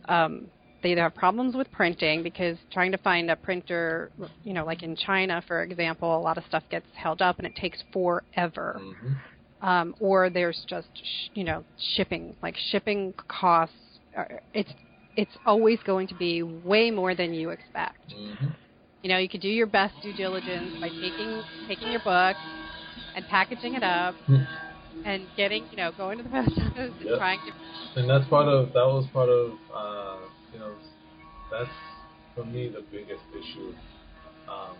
[0.08, 0.46] um,
[0.82, 4.10] they either have problems with printing because trying to find a printer,
[4.44, 7.46] you know, like in China, for example, a lot of stuff gets held up and
[7.46, 8.80] it takes forever.
[8.80, 9.16] Mhm.
[9.62, 11.64] Um, or there's just sh- you know
[11.94, 13.74] shipping, like shipping costs.
[14.16, 14.72] Are, it's
[15.16, 18.54] it's always going to be way more than you expect Mhm.
[19.02, 22.36] you know, you could do your best due diligence by taking taking your book
[23.20, 24.42] and packaging it up Hmm.
[25.04, 27.18] and getting, you know, going to the post office and Yep.
[27.18, 28.00] trying to.
[28.00, 30.18] and that's part of that was part of uh,
[30.52, 30.72] you know
[31.50, 31.70] that's
[32.34, 33.74] for me the biggest issue.
[34.48, 34.76] Um,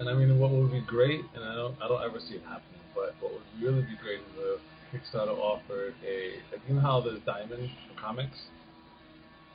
[0.00, 2.42] and I mean, what would be great, and I don't I don't ever see it
[2.42, 4.60] happening, but what would really be great is if
[4.92, 8.38] Kickstarter offered a like you know how there's Diamond for comics.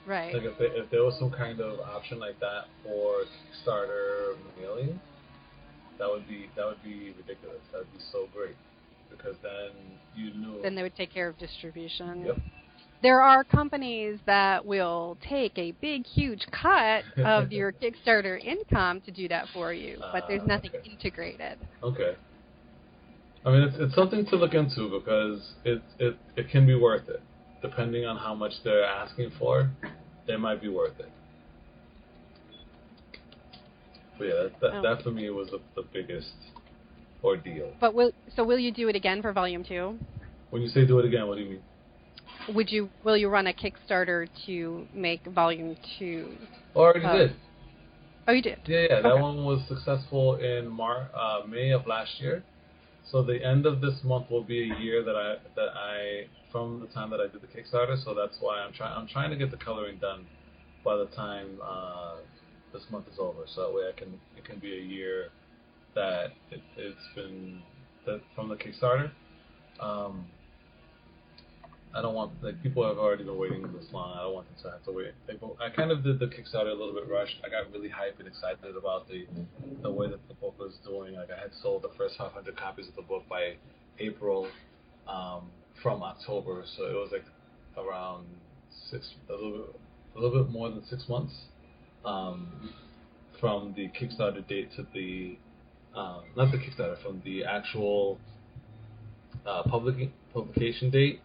[0.06, 0.34] Right.
[0.34, 5.00] Like if, they, if there was some kind of option like that for Kickstarter mailing,
[6.02, 7.62] that would be that would be ridiculous.
[7.72, 8.56] That would be so great
[9.12, 9.70] because then
[10.16, 10.62] you knew.
[10.64, 12.26] then they would take care of distribution.
[12.26, 12.38] Yep.
[13.04, 19.12] There are companies that will take a big, huge cut of your Kickstarter income to
[19.12, 20.90] do that for you, but there's Ah, nothing okay.
[20.92, 21.58] integrated.
[21.84, 22.16] Okay.
[23.46, 27.08] I mean, it's it's something to look into because it it it can be worth
[27.10, 27.22] it,
[27.62, 29.70] depending on how much they're asking for.
[30.28, 31.12] It might be worth it.
[34.22, 34.82] But yeah, that that, Oh.
[34.84, 36.36] that for me was the, the biggest
[37.24, 37.74] ordeal.
[37.80, 39.98] But will so will you do it again for volume two?
[40.52, 41.64] When you say do it again, what do you mean?
[42.54, 46.38] Would you will you run a Kickstarter to make volume two?
[46.76, 47.36] Oh, I already Uh, did.
[48.28, 48.60] Oh, you did.
[48.66, 52.44] Yeah, yeah, that one was successful in Mar uh, May of last year.
[53.10, 56.80] So the end of this month will be a year that I that I from
[56.80, 57.98] the time that I did the Kickstarter.
[58.06, 60.28] So that's why I'm trying I'm trying to get the coloring done
[60.86, 62.18] by the time uh,
[62.74, 63.44] this month is over.
[63.54, 65.30] So that way I can it can be a year
[65.96, 67.62] that it, it's been
[68.06, 69.12] that from the Kickstarter.
[69.80, 70.26] Um,
[71.94, 74.18] I don't want like people have already been waiting this long.
[74.18, 75.12] I don't want them to have to wait.
[75.28, 77.36] Like, I kind of did the Kickstarter a little bit rushed.
[77.46, 79.28] I got really hyped and excited about the
[79.82, 81.16] the way that the book was doing.
[81.16, 83.56] Like I had sold the first 500 copies of the book by
[84.00, 84.48] April
[85.08, 85.50] um,
[85.84, 87.26] from October, so it was like
[87.78, 88.26] around
[88.90, 89.76] six a little bit
[90.16, 91.34] a little bit more than six months
[92.06, 92.72] um,
[93.40, 95.38] from the Kickstarter date to the
[95.96, 98.18] um, not the Kickstarter from the actual
[99.46, 101.22] uh, public publication date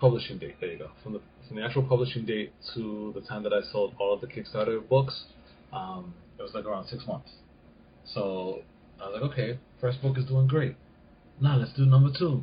[0.00, 0.56] publishing date.
[0.60, 0.90] There you go.
[1.02, 4.20] From the from the actual publishing date to the time that I sold all of
[4.20, 5.24] the Kickstarter books,
[5.72, 7.30] um, it was like around six months.
[8.04, 8.62] So
[9.00, 10.76] I was like, okay, first book is doing great.
[11.40, 12.42] Now let's do number two.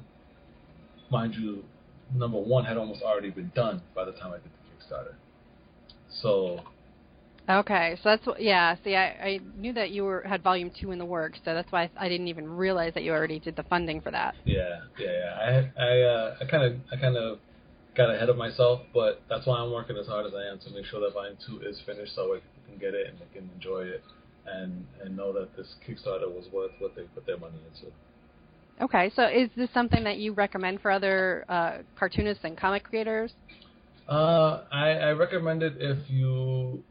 [1.10, 1.64] Mind you,
[2.14, 5.16] number one had almost already been done by the time I did the Kickstarter.
[6.22, 6.62] So
[7.50, 8.42] Okay, so that's what.
[8.42, 11.54] Yeah, see, I, I knew that you were had volume two in the works, so
[11.54, 14.36] that's why I, I didn't even realize that you already did the funding for that.
[14.46, 15.34] yeah, yeah, yeah.
[15.78, 17.40] I I uh, I kind of I kind of
[17.96, 20.70] got ahead of myself, but that's why I'm working as hard as I am to
[20.72, 22.40] make sure that volume two is finished, so I
[22.70, 24.04] can get it and they can enjoy it,
[24.46, 27.94] and and know that this Kickstarter was worth what they put their money into.
[28.80, 33.32] Okay, so is this something that you recommend for other uh, cartoonists and comic creators?
[34.08, 36.84] Uh, I, I recommend it if you,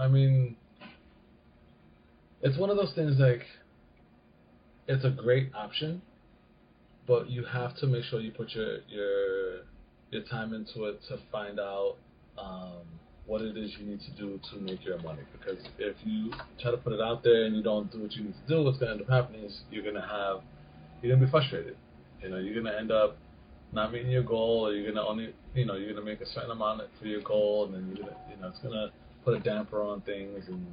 [0.00, 0.56] I mean,
[2.40, 3.42] it's one of those things like,
[4.88, 6.00] it's a great option,
[7.06, 9.58] but you have to make sure you put your your
[10.10, 11.96] your time into it to find out
[12.38, 12.82] um,
[13.26, 15.22] what it is you need to do to make your money.
[15.32, 18.24] Because if you try to put it out there and you don't do what you
[18.24, 20.40] need to do, what's going to end up happening is you're going to have
[21.02, 21.76] you're going to be frustrated.
[22.22, 23.18] You know, you're going to end up
[23.72, 26.50] not meeting your goal, or you're gonna only, you know, you're gonna make a certain
[26.50, 28.90] amount for your goal, and then you're gonna, you know, it's gonna
[29.24, 30.66] put a damper on things, and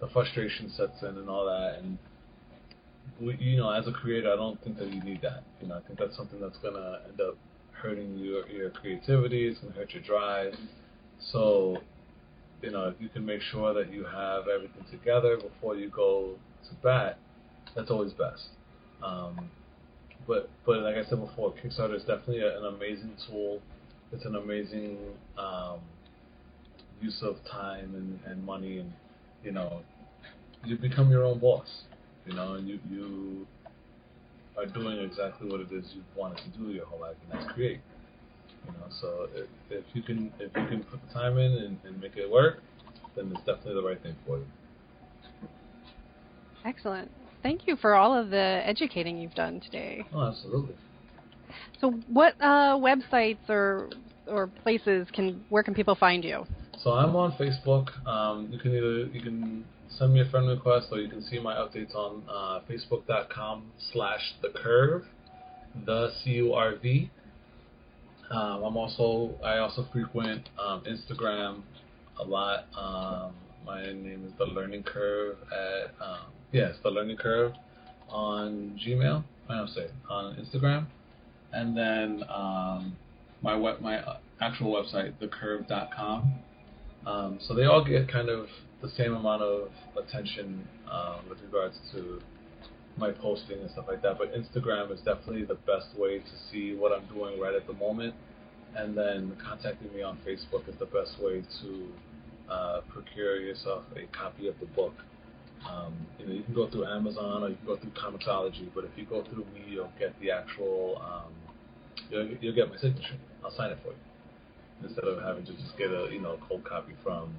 [0.00, 1.78] the frustration sets in, and all that.
[1.78, 1.98] And
[3.20, 5.42] we, you know, as a creator, I don't think that you need that.
[5.60, 7.36] You know, I think that's something that's gonna end up
[7.72, 9.48] hurting your your creativity.
[9.48, 10.54] It's gonna hurt your drive.
[11.32, 11.78] So,
[12.62, 16.34] you know, if you can make sure that you have everything together before you go
[16.68, 17.18] to bat,
[17.74, 18.48] that's always best.
[19.02, 19.50] Um,
[20.26, 23.60] but but like I said before, Kickstarter is definitely a, an amazing tool.
[24.12, 24.98] It's an amazing
[25.36, 25.80] um,
[27.00, 28.92] use of time and, and money, and
[29.42, 29.82] you know,
[30.64, 31.68] you become your own boss.
[32.26, 33.46] You know, and you you
[34.56, 37.52] are doing exactly what it is you wanted to do your whole life, and that's
[37.52, 37.80] create.
[38.66, 41.78] You know, so if, if you can if you can put the time in and,
[41.84, 42.62] and make it work,
[43.16, 44.46] then it's definitely the right thing for you.
[46.64, 47.10] Excellent.
[47.42, 50.04] Thank you for all of the educating you've done today.
[50.12, 50.74] Oh, absolutely.
[51.80, 53.88] So, what uh, websites or
[54.26, 56.44] or places can where can people find you?
[56.82, 57.88] So I'm on Facebook.
[58.06, 61.40] Um, you can either you can send me a friend request or you can see
[61.40, 65.02] my updates on uh, Facebook.com slash the curve,
[65.84, 67.10] the C U R V.
[68.30, 71.62] Um, I'm also I also frequent um, Instagram
[72.20, 72.66] a lot.
[72.76, 73.34] Um,
[73.66, 77.54] my name is the Learning Curve at um, yes the Learning Curve
[78.08, 79.24] on Gmail.
[79.50, 80.86] I say on Instagram,
[81.52, 82.96] and then um,
[83.42, 86.44] my web my uh, actual website thecurve.com.
[87.06, 88.48] Um, so they all get kind of
[88.82, 92.20] the same amount of attention um, with regards to
[92.96, 94.18] my posting and stuff like that.
[94.18, 97.72] But Instagram is definitely the best way to see what I'm doing right at the
[97.72, 98.14] moment.
[98.76, 101.88] And then contacting me on Facebook is the best way to
[102.50, 104.94] uh, procure yourself a copy of the book.
[105.68, 108.84] Um, you know, you can go through Amazon or you can go through Comixology, but
[108.84, 111.32] if you go through me, you'll get the actual, um,
[112.10, 113.16] you'll, you'll get my signature.
[113.42, 114.07] I'll sign it for you
[114.82, 117.34] instead of having to just get a you know cold copy from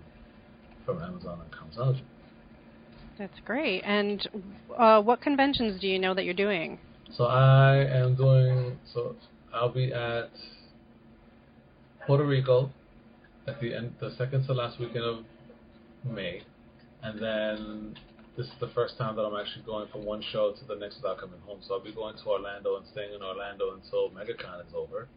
[0.86, 2.02] from Amazon and Comixology.
[3.18, 3.82] That's great.
[3.84, 4.28] And
[4.78, 6.80] uh, what conventions do you know that you're doing?
[7.18, 8.80] So I am doing.
[8.94, 9.16] So
[9.54, 10.30] I'll be at
[12.08, 12.72] Puerto Rico
[13.48, 15.26] at the end, the second to last weekend of
[16.06, 16.42] May,
[17.04, 17.96] and then
[18.38, 20.98] this is the first time that I'm actually going from one show to the next
[20.98, 21.60] without coming home.
[21.68, 25.10] So I'll be going to Orlando and staying in Orlando until MegaCon is over,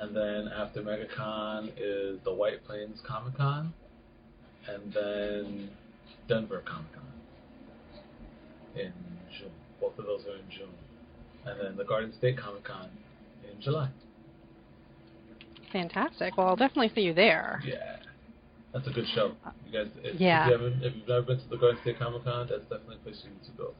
[0.00, 3.72] and then after MegaCon is the White Plains Comic Con,
[4.68, 5.70] and then
[6.28, 7.04] Denver Comic Con
[8.76, 8.92] in
[9.38, 9.50] June.
[9.80, 10.68] Both of those are in June,
[11.46, 12.90] and then the Garden State Comic Con
[13.50, 13.88] in July.
[15.72, 16.36] Fantastic.
[16.36, 17.60] Well, I'll definitely see you there.
[17.64, 17.96] Yeah,
[18.72, 19.32] that's a good show.
[19.66, 20.44] You guys, if, Yeah.
[20.44, 22.96] if you haven't, if you've never been to the Garden State Comic Con, that's definitely
[22.96, 23.74] a place you need to go.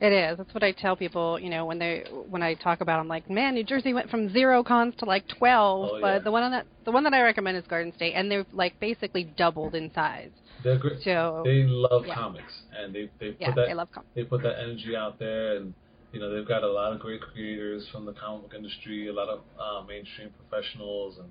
[0.00, 0.38] It is.
[0.38, 1.38] That's what I tell people.
[1.38, 4.32] You know, when they when I talk about, I'm like, man, New Jersey went from
[4.32, 5.90] zero cons to like twelve.
[5.92, 6.00] Oh, yeah.
[6.00, 8.46] But the one on that the one that I recommend is Garden State, and they've
[8.52, 10.30] like basically doubled in size.
[10.64, 11.02] They're great.
[11.02, 12.14] So They love Yeah.
[12.14, 14.10] comics, and they they put yeah, that I love comics.
[14.14, 15.74] they put that energy out there, and
[16.12, 19.12] you know they've got a lot of great creators from the comic book industry, a
[19.12, 21.28] lot of uh, mainstream professionals, and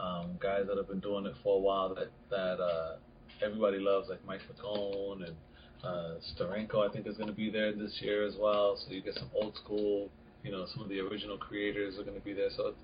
[0.00, 2.96] um, guys that have been doing it for a while that that uh,
[3.42, 5.36] everybody loves, like Mike Fatone and
[5.84, 6.88] uh, Steranko.
[6.88, 8.76] I think is going to be there this year as well.
[8.76, 10.08] So you get some old school,
[10.42, 12.50] you know, some of the original creators are going to be there.
[12.56, 12.74] So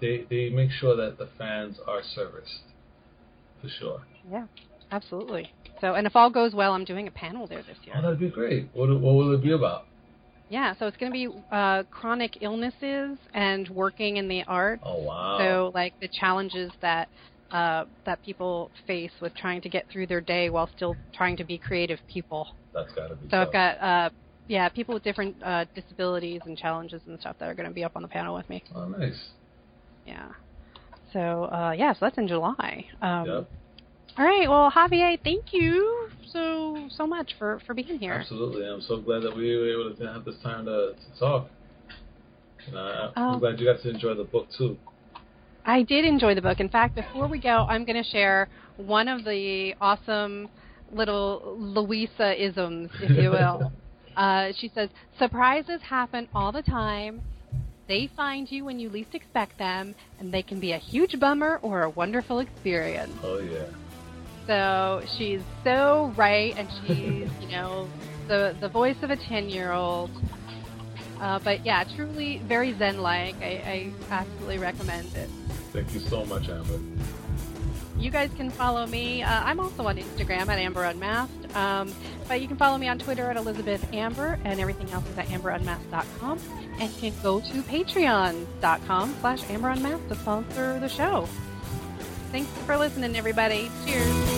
[0.00, 2.62] they they make sure that the fans are serviced
[3.60, 4.02] for sure.
[4.30, 4.46] Yeah,
[4.90, 5.52] absolutely.
[5.80, 7.96] So, and if all goes well, I'm doing a panel there this year.
[7.98, 8.68] Oh, that'd be great.
[8.74, 9.86] What what will it be about?
[10.48, 14.82] Yeah, so it's going to be uh, chronic illnesses and working in the arts.
[14.84, 15.38] Oh wow.
[15.38, 17.08] So, like the challenges that
[17.52, 21.44] uh, that people face with trying to get through their day while still trying to
[21.44, 22.48] be creative people.
[22.74, 23.26] That's got to be.
[23.26, 23.46] So tough.
[23.48, 24.10] I've got uh,
[24.48, 27.84] yeah people with different uh, disabilities and challenges and stuff that are going to be
[27.84, 28.62] up on the panel with me.
[28.74, 29.20] Oh, nice.
[30.04, 30.28] Yeah.
[31.12, 32.86] So uh, yeah, so that's in July.
[33.00, 33.50] Um, Yep.
[34.18, 34.48] All right.
[34.48, 38.14] Well, Javier, thank you so so much for for being here.
[38.14, 38.66] Absolutely.
[38.66, 41.48] I'm so glad that we were able to have this time to, to talk.
[42.66, 44.76] And I, I'm Um, glad you got to enjoy the book too.
[45.64, 46.60] I did enjoy the book.
[46.60, 50.48] In fact, before we go, I'm going to share one of the awesome
[50.90, 53.72] little Louisa isms, if you will.
[54.16, 57.22] uh, she says, Surprises happen all the time.
[57.88, 61.58] They find you when you least expect them, and they can be a huge bummer
[61.62, 63.12] or a wonderful experience.
[63.22, 63.64] Oh yeah.
[64.46, 67.88] So she's so right, and she's, you know,
[68.26, 70.10] the, the voice of a 10 year old.
[71.22, 73.36] Uh, but yeah, truly very zen like.
[73.40, 75.30] I, I absolutely recommend it.
[75.72, 76.80] Thank you so much, Amber.
[77.96, 79.22] You guys can follow me.
[79.22, 81.56] Uh, I'm also on Instagram at Amber Unmasked.
[81.56, 81.94] Um,
[82.26, 85.26] but you can follow me on Twitter at Elizabeth Amber, and everything else is at
[85.28, 86.40] amberunmasked.com.
[86.80, 91.28] And you can go to patreon.com slash amberunmasked to sponsor the show.
[92.32, 93.70] Thanks for listening, everybody.
[93.86, 94.31] Cheers.